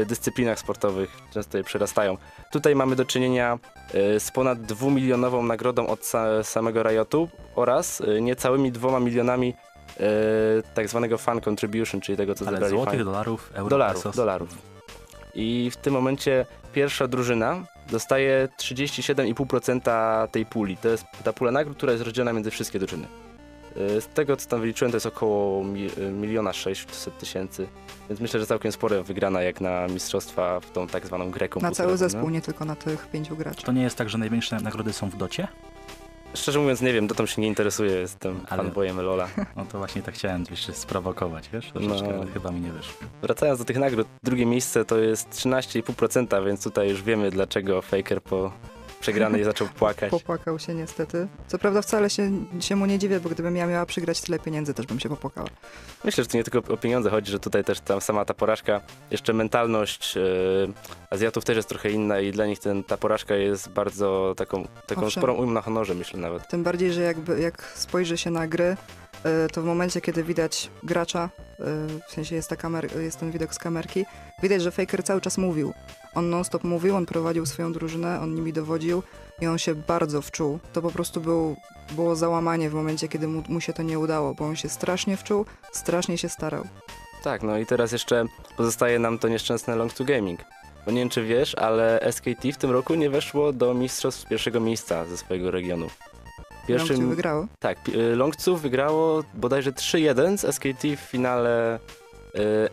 dyscyplinach 0.06 0.60
sportowych, 0.60 1.18
często 1.34 1.58
je 1.58 1.64
przerastają. 1.64 2.18
Tutaj 2.52 2.76
mamy 2.76 2.96
do 2.96 3.06
czynienia 3.06 3.60
e, 3.94 4.20
z 4.20 4.32
ponad 4.32 4.62
dwumilionową 4.62 5.44
nagrodą 5.44 5.88
od 5.88 6.00
sa 6.06 6.44
samego 6.44 6.84
Riotu 6.84 7.30
oraz 7.56 8.02
e, 8.02 8.22
niecałymi 8.22 8.72
dwoma 8.72 9.00
milionami 9.00 9.54
e, 10.00 10.04
tak 10.74 10.90
zwanego 10.90 11.18
fan 11.18 11.42
contribution, 11.42 12.02
czyli 12.02 12.18
tego, 12.18 12.36
co 12.36 12.46
Ale 12.48 12.52
zebrali 12.52 12.70
złotych, 12.76 12.94
fani. 12.94 13.06
dolarów, 13.06 13.52
euro, 13.54 13.70
Dolarów, 13.70 14.04
pesos. 14.04 14.16
dolarów. 14.16 14.50
I 15.36 15.70
w 15.74 15.78
tym 15.78 15.94
momencie 15.94 16.46
pierwsza 16.74 17.08
drużyna 17.08 17.64
dostaje 17.92 18.50
37,5% 18.60 20.28
tej 20.28 20.46
puli. 20.46 20.78
To 20.78 20.90
jest 20.90 21.06
ta 21.24 21.34
pula 21.34 21.52
nagród, 21.52 21.78
która 21.78 21.92
jest 21.92 22.04
rozdzielona 22.04 22.34
między 22.34 22.52
wszystkie 22.52 22.80
drużyny. 22.80 23.08
Y, 23.78 24.02
Z 24.02 24.08
tego, 24.08 24.38
co 24.38 24.50
tam 24.50 24.62
wyliczyłem, 24.62 24.92
to 24.92 24.96
jest 24.96 25.06
około 25.06 25.64
y, 25.98 26.12
miliona 26.12 26.54
600 26.54 27.18
tysięcy. 27.18 27.68
Więc 28.10 28.22
myślę, 28.22 28.40
że 28.40 28.46
całkiem 28.46 28.72
spora 28.72 29.04
wygrana 29.04 29.42
jak 29.42 29.62
na 29.62 29.88
mistrzostwa 29.88 30.60
w 30.60 30.72
tą 30.72 30.88
tak 30.88 31.06
zwaną 31.06 31.32
grę 31.32 31.48
Na 31.62 31.72
cały 31.72 31.92
no. 31.92 31.98
zespół, 31.98 32.30
nie 32.30 32.42
tylko 32.42 32.66
na 32.66 32.76
tych 32.76 33.08
pięciu 33.08 33.36
graczy. 33.36 33.64
To 33.66 33.72
nie 33.72 33.82
jest 33.84 33.96
tak, 33.96 34.10
że 34.10 34.18
największe 34.18 34.56
nagrody 34.60 34.94
są 34.94 35.10
w 35.10 35.18
docie? 35.18 35.48
Szczerze 36.34 36.60
mówiąc 36.60 36.82
nie 36.82 36.94
wiem, 36.94 37.08
dotąd 37.08 37.30
się 37.30 37.42
nie 37.42 37.48
interesuję, 37.48 37.92
jestem 37.92 38.40
Ale- 38.50 38.64
fanboyem 38.64 39.02
Lola. 39.02 39.28
No 39.56 39.66
to 39.66 39.78
właśnie 39.78 40.02
tak 40.02 40.14
chciałem 40.16 40.44
jeszcze 40.50 40.74
sprowokować, 40.74 41.50
wiesz? 41.54 41.72
Troszeczkę, 41.72 42.08
No. 42.08 42.14
ale 42.22 42.28
chyba 42.32 42.52
mi 42.52 42.62
nie 42.62 42.72
wyszło. 42.72 42.94
Wracając 43.22 43.60
do 43.60 43.66
tych 43.66 43.78
nagród, 43.78 44.08
drugie 44.24 44.46
miejsce 44.46 44.86
to 44.86 44.98
jest 44.98 45.30
13,5%, 45.30 46.46
więc 46.46 46.64
tutaj 46.64 46.90
już 46.90 47.04
wiemy 47.04 47.32
dlaczego 47.32 47.82
Faker 47.82 48.22
po 48.22 48.52
przegranej 49.02 49.44
zaczął 49.44 49.68
płakać. 49.68 50.12
Popłakał 50.12 50.60
się 50.60 50.74
niestety. 50.76 51.28
Co 51.48 51.58
prawda 51.58 51.82
wcale 51.82 52.10
się, 52.10 52.32
się 52.60 52.76
mu 52.76 52.86
nie 52.86 53.00
dziwię, 53.00 53.20
bo 53.20 53.30
gdybym 53.30 53.56
ja 53.56 53.68
miała 53.68 53.86
przygrać 53.86 54.22
tyle 54.22 54.40
pieniędzy, 54.40 54.74
też 54.74 54.86
bym 54.86 55.00
się 55.00 55.10
popłakała. 55.10 55.48
Myślę, 56.04 56.24
że 56.24 56.30
to 56.30 56.38
nie 56.38 56.44
tylko 56.44 56.74
o 56.74 56.78
pieniądze 56.78 57.10
chodzi, 57.10 57.32
że 57.32 57.40
tutaj 57.40 57.64
też 57.64 57.80
tam 57.80 58.02
sama 58.02 58.26
ta 58.26 58.34
porażka, 58.34 58.82
jeszcze 59.12 59.34
mentalność 59.34 60.18
e, 60.18 60.22
Azjatów 61.10 61.46
też 61.46 61.56
jest 61.56 61.70
trochę 61.70 61.90
inna 61.92 62.20
i 62.20 62.32
dla 62.32 62.46
nich 62.46 62.60
ten, 62.60 62.84
ta 62.84 62.98
porażka 62.98 63.36
jest 63.36 63.70
bardzo 63.70 64.34
taką, 64.38 64.68
taką 64.88 65.02
Owszem. 65.02 65.22
sporą 65.22 65.34
ujmą 65.34 65.52
na 65.52 65.62
honorze, 65.62 65.94
myślę 65.94 66.20
nawet. 66.20 66.48
Tym 66.48 66.64
bardziej, 66.64 66.94
że 66.94 67.02
jakby, 67.02 67.40
jak 67.40 67.72
spojrzy 67.76 68.18
się 68.18 68.32
na 68.32 68.48
gry, 68.48 68.78
y, 69.46 69.50
to 69.50 69.62
w 69.62 69.66
momencie, 69.66 70.02
kiedy 70.02 70.24
widać 70.24 70.70
gracza, 70.84 71.30
y, 71.60 71.64
w 72.08 72.12
sensie 72.12 72.36
jest, 72.36 72.50
ta 72.50 72.56
kamer, 72.56 73.02
jest 73.02 73.20
ten 73.20 73.32
widok 73.32 73.54
z 73.54 73.60
kamerki, 73.60 74.06
widać, 74.44 74.62
że 74.62 74.72
Faker 74.72 75.04
cały 75.04 75.22
czas 75.22 75.38
mówił. 75.38 75.74
On 76.16 76.30
non-stop 76.30 76.64
mówił, 76.64 76.96
on 76.96 77.06
prowadził 77.06 77.46
swoją 77.46 77.74
drużynę, 77.74 78.20
on 78.22 78.36
nimi 78.36 78.54
dowodził 78.54 79.04
i 79.42 79.48
on 79.48 79.58
się 79.58 79.76
bardzo 79.76 80.22
wczuł. 80.22 80.60
To 80.74 80.82
po 80.82 80.92
prostu 80.92 81.22
był, 81.22 81.56
było 81.92 82.16
załamanie 82.16 82.70
w 82.70 82.74
momencie, 82.74 83.08
kiedy 83.08 83.28
mu, 83.28 83.44
mu 83.50 83.62
się 83.62 83.74
to 83.74 83.84
nie 83.84 84.00
udało, 84.00 84.34
bo 84.34 84.46
on 84.46 84.56
się 84.56 84.70
strasznie 84.70 85.18
wczuł, 85.18 85.46
strasznie 85.72 86.18
się 86.18 86.30
starał. 86.30 86.64
Tak, 87.24 87.44
no 87.44 87.58
i 87.58 87.66
teraz 87.66 87.92
jeszcze 87.92 88.26
pozostaje 88.58 89.00
nam 89.00 89.20
to 89.20 89.28
nieszczęsne 89.28 89.76
Long 89.76 89.94
to 89.94 90.06
Gaming. 90.06 90.40
Bo 90.86 90.92
nie 90.92 91.00
wiem, 91.00 91.10
czy 91.10 91.24
wiesz, 91.24 91.56
ale 91.56 92.12
SKT 92.12 92.54
w 92.54 92.58
tym 92.58 92.72
roku 92.72 92.96
nie 92.96 93.10
weszło 93.10 93.54
do 93.54 93.74
mistrzostw 93.74 94.30
pierwszego 94.30 94.60
miejsca 94.60 95.06
ze 95.06 95.18
swojego 95.18 95.52
regionu. 95.52 95.88
Pierwszy... 96.68 96.94
wygrało. 96.94 97.48
Tak, 97.60 97.78
Longcu 98.16 98.58
wygrało 98.58 99.24
bodajże 99.34 99.72
3-1 99.72 100.38
z 100.38 100.56
SKT 100.56 100.84
w 100.98 101.00
finale 101.00 101.80
y, 102.36 102.70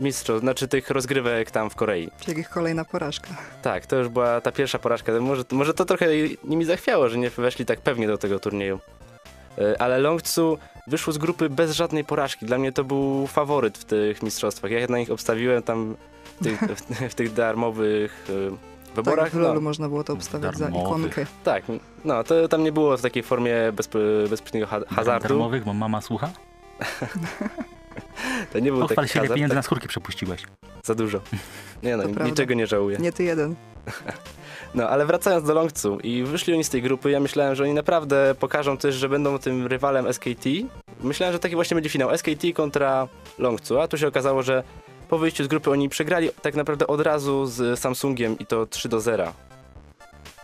mistrzostw, 0.00 0.40
znaczy 0.40 0.68
tych 0.68 0.90
rozgrywek 0.90 1.50
tam 1.50 1.70
w 1.70 1.74
Korei. 1.74 2.10
Czyli 2.20 2.40
ich 2.40 2.48
kolejna 2.50 2.84
porażka. 2.84 3.28
Tak, 3.62 3.86
to 3.86 3.96
już 3.96 4.08
była 4.08 4.40
ta 4.40 4.52
pierwsza 4.52 4.78
porażka. 4.78 5.12
Może, 5.20 5.42
może 5.52 5.74
to 5.74 5.84
trochę 5.84 6.06
nimi 6.44 6.64
zachwiało, 6.64 7.08
że 7.08 7.18
nie 7.18 7.30
weszli 7.30 7.66
tak 7.66 7.80
pewnie 7.80 8.06
do 8.06 8.18
tego 8.18 8.38
turnieju. 8.38 8.80
E, 9.58 9.82
Ale 9.82 9.98
Longcu 9.98 10.58
wyszło 10.86 11.12
z 11.12 11.18
grupy 11.18 11.50
bez 11.50 11.72
żadnej 11.72 12.04
porażki. 12.04 12.46
Dla 12.46 12.58
mnie 12.58 12.72
to 12.72 12.84
był 12.84 13.26
faworyt 13.26 13.78
w 13.78 13.84
tych 13.84 14.22
mistrzostwach. 14.22 14.70
Ja 14.70 14.86
na 14.88 14.98
nich 14.98 15.10
obstawiłem 15.10 15.62
tam 15.62 15.96
w 16.40 16.44
tych, 16.44 16.60
w, 16.60 17.10
w 17.10 17.14
tych 17.14 17.32
darmowych 17.32 18.26
e, 18.30 18.94
wyborach. 18.94 19.24
Tak, 19.24 19.32
w 19.32 19.36
LoLu 19.42 19.54
no, 19.54 19.60
można 19.60 19.88
było 19.88 20.04
to 20.04 20.12
obstawiać 20.12 20.56
za 20.56 20.64
Darmowych. 20.64 20.88
ikonkę. 21.12 21.26
tak, 21.44 21.62
no 22.04 22.24
to 22.24 22.48
tam 22.48 22.62
nie 22.64 22.72
było 22.72 22.96
w 22.96 23.02
takiej 23.02 23.22
formie 23.22 23.54
bezp- 23.72 24.28
bezpośredniego 24.28 24.66
ha- 24.66 24.80
hazardu. 24.96 25.28
Darmowych, 25.28 25.64
bo 25.64 25.74
mama 25.74 26.00
słucha? 26.00 26.30
To 28.52 28.58
nie 28.58 28.70
był 28.70 28.80
Pochwal 28.80 28.96
taki 28.96 29.08
się, 29.08 29.18
ile 29.18 29.22
hazard, 29.22 29.34
pieniędzy 29.36 29.50
tak, 29.54 29.56
na 29.58 29.62
skórki 29.62 29.88
przepuściłeś. 29.88 30.42
za 30.84 30.94
dużo. 30.94 31.20
Nie 31.82 31.96
no, 31.96 32.02
To 32.02 32.08
prawda. 32.08 32.30
niczego 32.30 32.54
nie 32.54 32.66
żałuję. 32.66 32.98
Nie 32.98 33.12
ty 33.12 33.24
jeden. 33.24 33.54
No, 34.74 34.88
ale 34.88 35.06
wracając 35.06 35.46
do 35.46 35.54
Longcu 35.54 35.98
i 36.02 36.22
wyszli 36.22 36.54
oni 36.54 36.64
z 36.64 36.70
tej 36.70 36.82
grupy, 36.82 37.10
ja 37.10 37.20
myślałem, 37.20 37.54
że 37.54 37.64
oni 37.64 37.74
naprawdę 37.74 38.34
pokażą 38.40 38.76
też, 38.76 38.94
że 38.94 39.08
będą 39.08 39.38
tym 39.38 39.66
rywalem 39.66 40.12
SKT. 40.12 40.44
Myślałem, 41.02 41.32
że 41.32 41.38
taki 41.38 41.54
właśnie 41.54 41.74
będzie 41.74 41.90
finał 41.90 42.18
SKT 42.18 42.52
kontra 42.54 43.08
Longcu, 43.38 43.80
a 43.80 43.88
tu 43.88 43.98
się 43.98 44.08
okazało, 44.08 44.42
że 44.42 44.62
po 45.08 45.18
wyjściu 45.18 45.44
z 45.44 45.46
grupy 45.48 45.70
oni 45.70 45.88
przegrali 45.88 46.30
tak 46.42 46.54
naprawdę 46.54 46.86
od 46.86 47.00
razu 47.00 47.46
z 47.46 47.80
Samsungiem 47.80 48.38
i 48.38 48.46
to 48.46 48.66
3 48.66 48.88
do 48.88 49.00
0. 49.00 49.32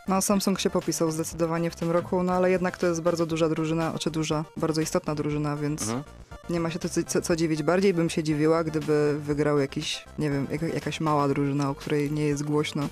No, 0.09 0.23
Samsung 0.23 0.61
się 0.61 0.71
popisał 0.71 1.11
zdecydowanie 1.11 1.71
w 1.71 1.77
tym 1.77 1.90
roku, 1.90 2.23
no 2.23 2.33
ale 2.33 2.51
jednak 2.51 2.79
to 2.79 2.87
jest 2.87 3.03
bardzo 3.03 3.27
duża 3.27 3.49
drużyna, 3.49 3.93
czy 3.99 4.11
duża, 4.11 4.45
bardzo 4.57 4.81
istotna 4.81 5.14
drużyna, 5.14 5.57
więc 5.57 5.83
Mhm. 5.83 6.03
Nie 6.51 6.61
ma 6.61 6.71
się 6.71 6.79
to 6.79 6.89
co, 7.07 7.23
co 7.23 7.37
dziwić. 7.37 7.63
Bardziej 7.63 7.95
bym 7.95 8.11
się 8.11 8.23
dziwiła, 8.23 8.65
gdyby 8.65 9.17
wygrał 9.21 9.59
jakiś, 9.59 10.05
nie 10.19 10.31
wiem, 10.31 10.47
jaka- 10.47 10.75
jakaś 10.75 11.01
mała 11.01 11.29
drużyna, 11.29 11.71
o 11.71 11.75
której 11.75 12.11
nie 12.13 12.27
jest 12.27 12.45
głośno. 12.45 12.89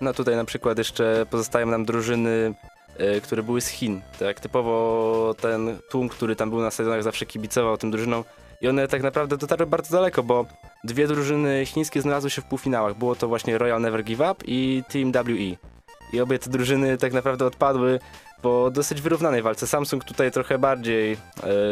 No 0.00 0.12
tutaj 0.14 0.36
na 0.36 0.44
przykład 0.44 0.78
jeszcze 0.78 1.26
pozostają 1.30 1.66
nam 1.66 1.84
drużyny, 1.84 2.54
e, 2.98 3.20
które 3.20 3.42
były 3.42 3.60
z 3.60 3.68
Chin. 3.68 4.00
Tak 4.18 4.40
typowo 4.40 5.34
ten 5.40 5.78
tłum, 5.90 6.08
który 6.08 6.36
tam 6.36 6.50
był 6.50 6.60
na 6.60 6.70
stadionach 6.70 7.02
zawsze 7.02 7.26
kibicował 7.26 7.76
tym 7.78 7.90
drużynom 7.90 8.24
i 8.60 8.68
one 8.68 8.88
tak 8.88 9.02
naprawdę 9.02 9.36
dotarły 9.36 9.66
bardzo 9.66 9.96
daleko, 9.96 10.22
bo 10.22 10.46
dwie 10.84 11.06
drużyny 11.06 11.66
chińskie 11.66 12.02
znalazły 12.02 12.30
się 12.30 12.42
w 12.42 12.44
półfinałach. 12.44 12.98
Było 12.98 13.16
to 13.16 13.28
właśnie 13.28 13.58
Royal 13.58 13.80
Never 13.80 14.04
Give 14.04 14.20
Up 14.20 14.34
i 14.44 14.82
Team 14.88 15.12
WE. 15.12 15.75
I 16.12 16.20
obie 16.20 16.38
te 16.38 16.50
drużyny 16.50 16.98
tak 16.98 17.12
naprawdę 17.12 17.46
odpadły 17.46 18.00
po 18.42 18.70
dosyć 18.70 19.00
wyrównanej 19.00 19.42
walce. 19.42 19.66
Samsung 19.66 20.04
tutaj 20.04 20.30
trochę 20.30 20.58
bardziej 20.58 21.12
e, 21.12 21.16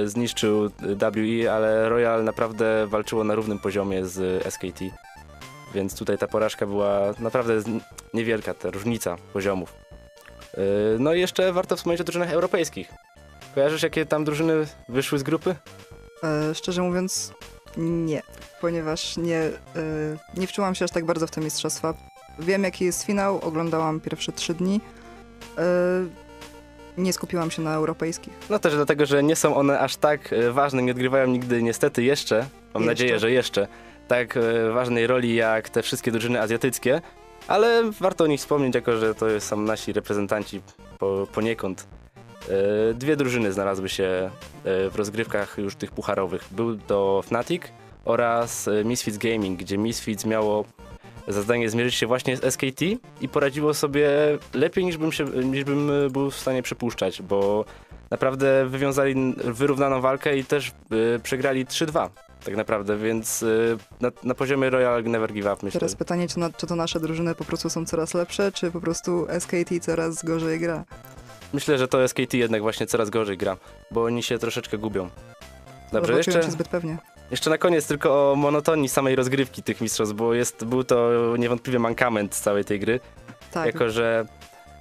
zniszczył 0.08 0.70
WE, 0.78 1.52
ale 1.52 1.88
Royal 1.88 2.24
naprawdę 2.24 2.86
walczyło 2.86 3.24
na 3.24 3.34
równym 3.34 3.58
poziomie 3.58 4.06
z 4.06 4.44
SKT. 4.54 4.80
Więc 5.74 5.94
tutaj 5.94 6.18
ta 6.18 6.26
porażka 6.26 6.66
była 6.66 7.14
naprawdę 7.18 7.62
niewielka, 8.14 8.54
ta 8.54 8.70
różnica 8.70 9.16
poziomów. 9.32 9.74
Yy, 10.56 10.62
No 10.98 11.14
i 11.14 11.20
jeszcze 11.20 11.52
warto 11.52 11.76
wspomnieć 11.76 12.00
o 12.00 12.04
drużynach 12.04 12.32
europejskich. 12.32 12.92
Kojarzysz, 13.54 13.82
jakie 13.82 14.06
tam 14.06 14.24
drużyny 14.24 14.66
wyszły 14.88 15.18
z 15.18 15.22
grupy? 15.22 15.54
E, 16.24 16.54
szczerze 16.54 16.82
mówiąc, 16.82 17.32
nie, 17.76 18.22
ponieważ 18.60 19.16
nie, 19.16 19.38
e, 19.38 19.50
nie 20.36 20.46
wczułam 20.46 20.74
się 20.74 20.84
aż 20.84 20.90
tak 20.90 21.04
bardzo 21.04 21.26
w 21.26 21.30
te 21.30 21.40
mistrzostwa. 21.40 21.94
Wiem, 22.38 22.64
jaki 22.64 22.84
jest 22.84 23.02
finał, 23.02 23.40
oglądałam 23.42 24.00
pierwsze 24.00 24.32
trzy 24.32 24.54
dni. 24.54 24.80
E, 25.58 25.62
nie 26.98 27.12
skupiłam 27.12 27.50
się 27.50 27.62
na 27.62 27.74
europejskich. 27.74 28.32
No 28.50 28.58
też 28.58 28.74
dlatego, 28.74 29.06
że 29.06 29.22
nie 29.22 29.36
są 29.36 29.56
one 29.56 29.80
aż 29.80 29.96
tak 29.96 30.32
e, 30.32 30.50
ważne, 30.50 30.82
nie 30.82 30.92
odgrywają 30.92 31.26
nigdy 31.26 31.62
niestety 31.62 32.02
jeszcze, 32.02 32.36
mam 32.36 32.82
Jeszcze. 32.82 32.86
nadzieję, 32.86 33.18
że 33.18 33.30
jeszcze, 33.30 33.68
tak 34.08 34.36
e, 34.36 34.70
ważnej 34.70 35.06
roli 35.06 35.34
jak 35.34 35.68
te 35.68 35.82
wszystkie 35.82 36.12
drużyny 36.12 36.40
azjatyckie, 36.40 37.00
ale 37.48 37.90
warto 38.00 38.24
o 38.24 38.26
nich 38.26 38.40
wspomnieć, 38.40 38.74
jako 38.74 38.96
że 38.96 39.14
to 39.14 39.40
są 39.40 39.56
nasi 39.56 39.92
reprezentanci 39.92 40.60
po, 40.98 41.26
poniekąd. 41.32 41.86
Dwie 42.94 43.16
drużyny 43.16 43.52
znalazły 43.52 43.88
się 43.88 44.30
w 44.64 44.92
rozgrywkach 44.96 45.58
już 45.58 45.76
tych 45.76 45.90
pucharowych. 45.90 46.44
Był 46.50 46.78
to 46.78 47.22
Fnatic 47.22 47.62
oraz 48.04 48.68
Misfits 48.84 49.18
Gaming, 49.18 49.58
gdzie 49.60 49.78
Misfits 49.78 50.24
miało 50.24 50.64
za 51.28 51.42
zadanie 51.42 51.70
zmierzyć 51.70 51.94
się 51.94 52.06
właśnie 52.06 52.36
z 52.36 52.54
SKT 52.54 52.82
i 53.20 53.28
poradziło 53.28 53.74
sobie 53.74 54.10
lepiej 54.54 54.84
niż 54.84 54.96
bym, 54.96 55.12
się, 55.12 55.24
niż 55.24 55.64
bym 55.64 55.90
e, 55.90 56.10
był 56.10 56.30
w 56.30 56.36
stanie 56.36 56.62
przypuszczać, 56.62 57.22
bo 57.22 57.64
naprawdę 58.10 58.66
wywiązali 58.68 59.34
wyrównaną 59.36 60.00
walkę 60.00 60.38
i 60.38 60.44
też 60.44 60.68
e, 60.68 61.18
przegrali 61.18 61.66
3-2 61.66 62.08
tak 62.44 62.56
naprawdę, 62.56 62.96
więc 62.96 63.42
e, 63.42 63.46
na, 64.00 64.10
na 64.24 64.34
poziomie 64.34 64.70
Royal 64.70 65.04
Never 65.04 65.32
Give 65.32 65.46
Up 65.46 65.56
myślę. 65.62 65.80
Teraz 65.80 65.96
pytanie, 65.96 66.28
czy, 66.28 66.38
na, 66.38 66.50
czy 66.50 66.66
to 66.66 66.76
nasze 66.76 67.00
drużyny 67.00 67.34
po 67.34 67.44
prostu 67.44 67.70
są 67.70 67.86
coraz 67.86 68.14
lepsze, 68.14 68.52
czy 68.52 68.70
po 68.70 68.80
prostu 68.80 69.26
SKT 69.38 69.80
coraz 69.80 70.24
gorzej 70.24 70.60
gra? 70.60 70.84
Myślę, 71.52 71.78
że 71.78 71.88
to 71.88 72.08
SKT 72.08 72.34
jednak 72.34 72.62
właśnie 72.62 72.86
coraz 72.86 73.10
gorzej 73.10 73.36
gra, 73.36 73.56
bo 73.90 74.04
oni 74.04 74.22
się 74.22 74.38
troszeczkę 74.38 74.78
gubią. 74.78 75.08
Dobrze, 75.92 76.06
czują 76.06 76.16
jeszcze, 76.16 76.42
się 76.42 76.50
zbyt 76.50 76.68
pewnie. 76.68 76.98
Jeszcze 77.34 77.50
na 77.50 77.58
koniec 77.58 77.86
tylko 77.86 78.32
o 78.32 78.36
monotonii 78.36 78.88
samej 78.88 79.16
rozgrywki 79.16 79.62
tych 79.62 79.80
mistrzostw, 79.80 80.14
bo 80.14 80.34
jest, 80.34 80.64
był 80.64 80.84
to 80.84 81.10
niewątpliwie 81.38 81.78
mankament 81.78 82.34
całej 82.34 82.64
tej 82.64 82.80
gry, 82.80 83.00
Tak, 83.52 83.66
jako 83.66 83.90
że... 83.90 84.24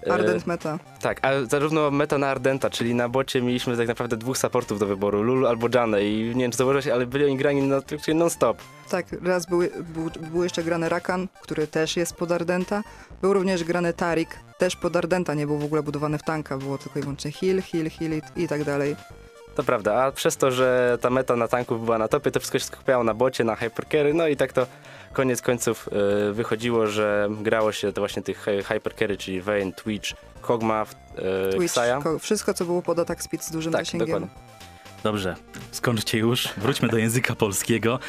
e, 0.07 0.13
Ardent 0.13 0.47
meta. 0.47 0.79
Tak, 1.01 1.25
a 1.25 1.45
zarówno 1.45 1.91
meta 1.91 2.17
na 2.17 2.27
Ardenta, 2.27 2.69
czyli 2.69 2.95
na 2.95 3.09
bocie 3.09 3.41
mieliśmy 3.41 3.77
tak 3.77 3.87
naprawdę 3.87 4.17
dwóch 4.17 4.37
supportów 4.37 4.79
do 4.79 4.85
wyboru, 4.85 5.23
Lulu 5.23 5.47
albo 5.47 5.67
Janę 5.73 6.03
i 6.03 6.35
nie 6.35 6.41
wiem 6.41 6.51
czy 6.51 6.57
zauważyłeś, 6.57 6.87
ale 6.87 7.05
byli 7.05 7.25
oni 7.25 7.37
grani 7.37 7.69
praktycznie 7.69 8.13
non-stop. 8.13 8.57
Tak, 8.89 9.05
raz 9.23 9.45
był, 9.45 9.59
był, 9.79 10.09
był 10.31 10.43
jeszcze 10.43 10.63
grany 10.63 10.89
Rakan, 10.89 11.27
który 11.41 11.67
też 11.67 11.97
jest 11.97 12.15
pod 12.15 12.31
Ardenta. 12.31 12.83
Był 13.21 13.33
również 13.33 13.63
grany 13.63 13.93
Tarik, 13.93 14.39
też 14.57 14.75
pod 14.75 14.95
Ardenta, 14.95 15.33
nie 15.33 15.47
był 15.47 15.57
w 15.57 15.63
ogóle 15.63 15.83
budowany 15.83 16.17
w 16.17 16.23
tanka, 16.23 16.57
było 16.57 16.77
tylko 16.77 16.99
i 16.99 17.01
wyłącznie 17.01 17.31
heal, 17.31 17.61
heal, 17.61 17.89
heal 17.89 18.11
i, 18.35 18.43
i 18.43 18.47
tak 18.47 18.63
dalej. 18.63 18.95
To 19.55 19.63
prawda, 19.63 20.03
a 20.03 20.11
przez 20.11 20.37
to, 20.37 20.51
że 20.51 20.97
ta 21.01 21.09
meta 21.09 21.35
na 21.35 21.47
tanku 21.47 21.79
była 21.79 21.97
na 21.97 22.07
topie, 22.07 22.31
to 22.31 22.39
wszystko 22.39 22.59
się 22.59 22.65
skupiało 22.65 23.03
na 23.03 23.13
bocie, 23.13 23.43
na 23.43 23.55
hypercarry, 23.55 24.13
no 24.13 24.27
i 24.27 24.35
tak 24.37 24.53
to 24.53 24.67
koniec 25.13 25.41
końców 25.41 25.89
e, 26.29 26.33
wychodziło, 26.33 26.87
że 26.87 27.29
grało 27.41 27.71
się 27.71 27.93
to 27.93 28.01
właśnie 28.01 28.21
tych 28.21 28.45
hy- 28.45 28.63
hypercarry, 28.63 29.17
czyli 29.17 29.41
Vayne, 29.41 29.71
Twitch, 29.73 30.13
Kog'Maw, 30.41 30.85
e, 31.15 31.49
Twitch, 31.51 31.65
Xayah. 31.65 32.03
ko- 32.03 32.19
wszystko 32.19 32.53
co 32.53 32.65
było 32.65 32.81
pod 32.81 32.99
atak 32.99 33.23
speed 33.23 33.45
z 33.45 33.51
dużym 33.51 33.73
Tak, 33.73 33.81
zasięgiem. 33.85 34.07
dokładnie. 34.07 34.29
Dobrze, 35.03 35.35
skończcie 35.71 36.17
już. 36.17 36.49
Wróćmy 36.57 36.87
do 36.89 36.97
języka 36.97 37.35
polskiego. 37.35 37.99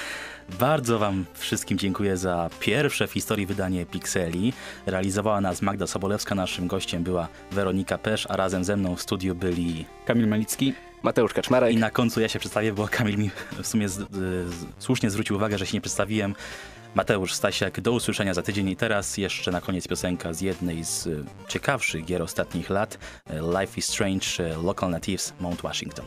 Bardzo 0.58 0.98
Wam 0.98 1.24
wszystkim 1.34 1.78
dziękuję 1.78 2.16
za 2.16 2.50
pierwsze 2.60 3.06
w 3.06 3.12
historii 3.12 3.46
wydanie 3.46 3.86
Pixeli. 3.86 4.52
Realizowała 4.86 5.40
nas 5.40 5.62
Magda 5.62 5.86
Sobolewska, 5.86 6.34
naszym 6.34 6.66
gościem 6.66 7.02
była 7.02 7.28
Weronika 7.52 7.98
Pesz, 7.98 8.26
a 8.30 8.36
razem 8.36 8.64
ze 8.64 8.76
mną 8.76 8.96
w 8.96 9.02
studiu 9.02 9.34
byli... 9.34 9.86
Kamil 10.06 10.28
Malicki. 10.28 10.74
Mateusz 11.04 11.32
Kaczmarek. 11.32 11.72
I 11.72 11.76
na 11.76 11.90
końcu 11.90 12.20
ja 12.20 12.28
się 12.28 12.38
przedstawię, 12.38 12.72
bo 12.72 12.88
Kamil 12.88 13.18
mi 13.18 13.30
w 13.62 13.66
sumie 13.66 13.88
z, 13.88 13.94
z, 13.94 14.66
słusznie 14.78 15.10
zwrócił 15.10 15.36
uwagę, 15.36 15.58
że 15.58 15.66
się 15.66 15.76
nie 15.76 15.80
przedstawiłem. 15.80 16.34
Mateusz 16.94 17.34
Stasiak, 17.34 17.80
do 17.80 17.92
usłyszenia 17.92 18.34
za 18.34 18.42
tydzień 18.42 18.68
i 18.68 18.76
teraz 18.76 19.18
jeszcze 19.18 19.50
na 19.50 19.60
koniec 19.60 19.88
piosenka 19.88 20.32
z 20.32 20.40
jednej 20.40 20.84
z 20.84 21.06
y, 21.06 21.24
ciekawszych 21.48 22.04
gier 22.04 22.22
ostatnich 22.22 22.70
lat, 22.70 22.98
y, 23.30 23.34
Life 23.60 23.78
is 23.78 23.84
Strange, 23.84 24.26
y, 24.40 24.62
Local 24.62 24.90
Natives, 24.90 25.34
Mount 25.40 25.62
Washington. 25.62 26.06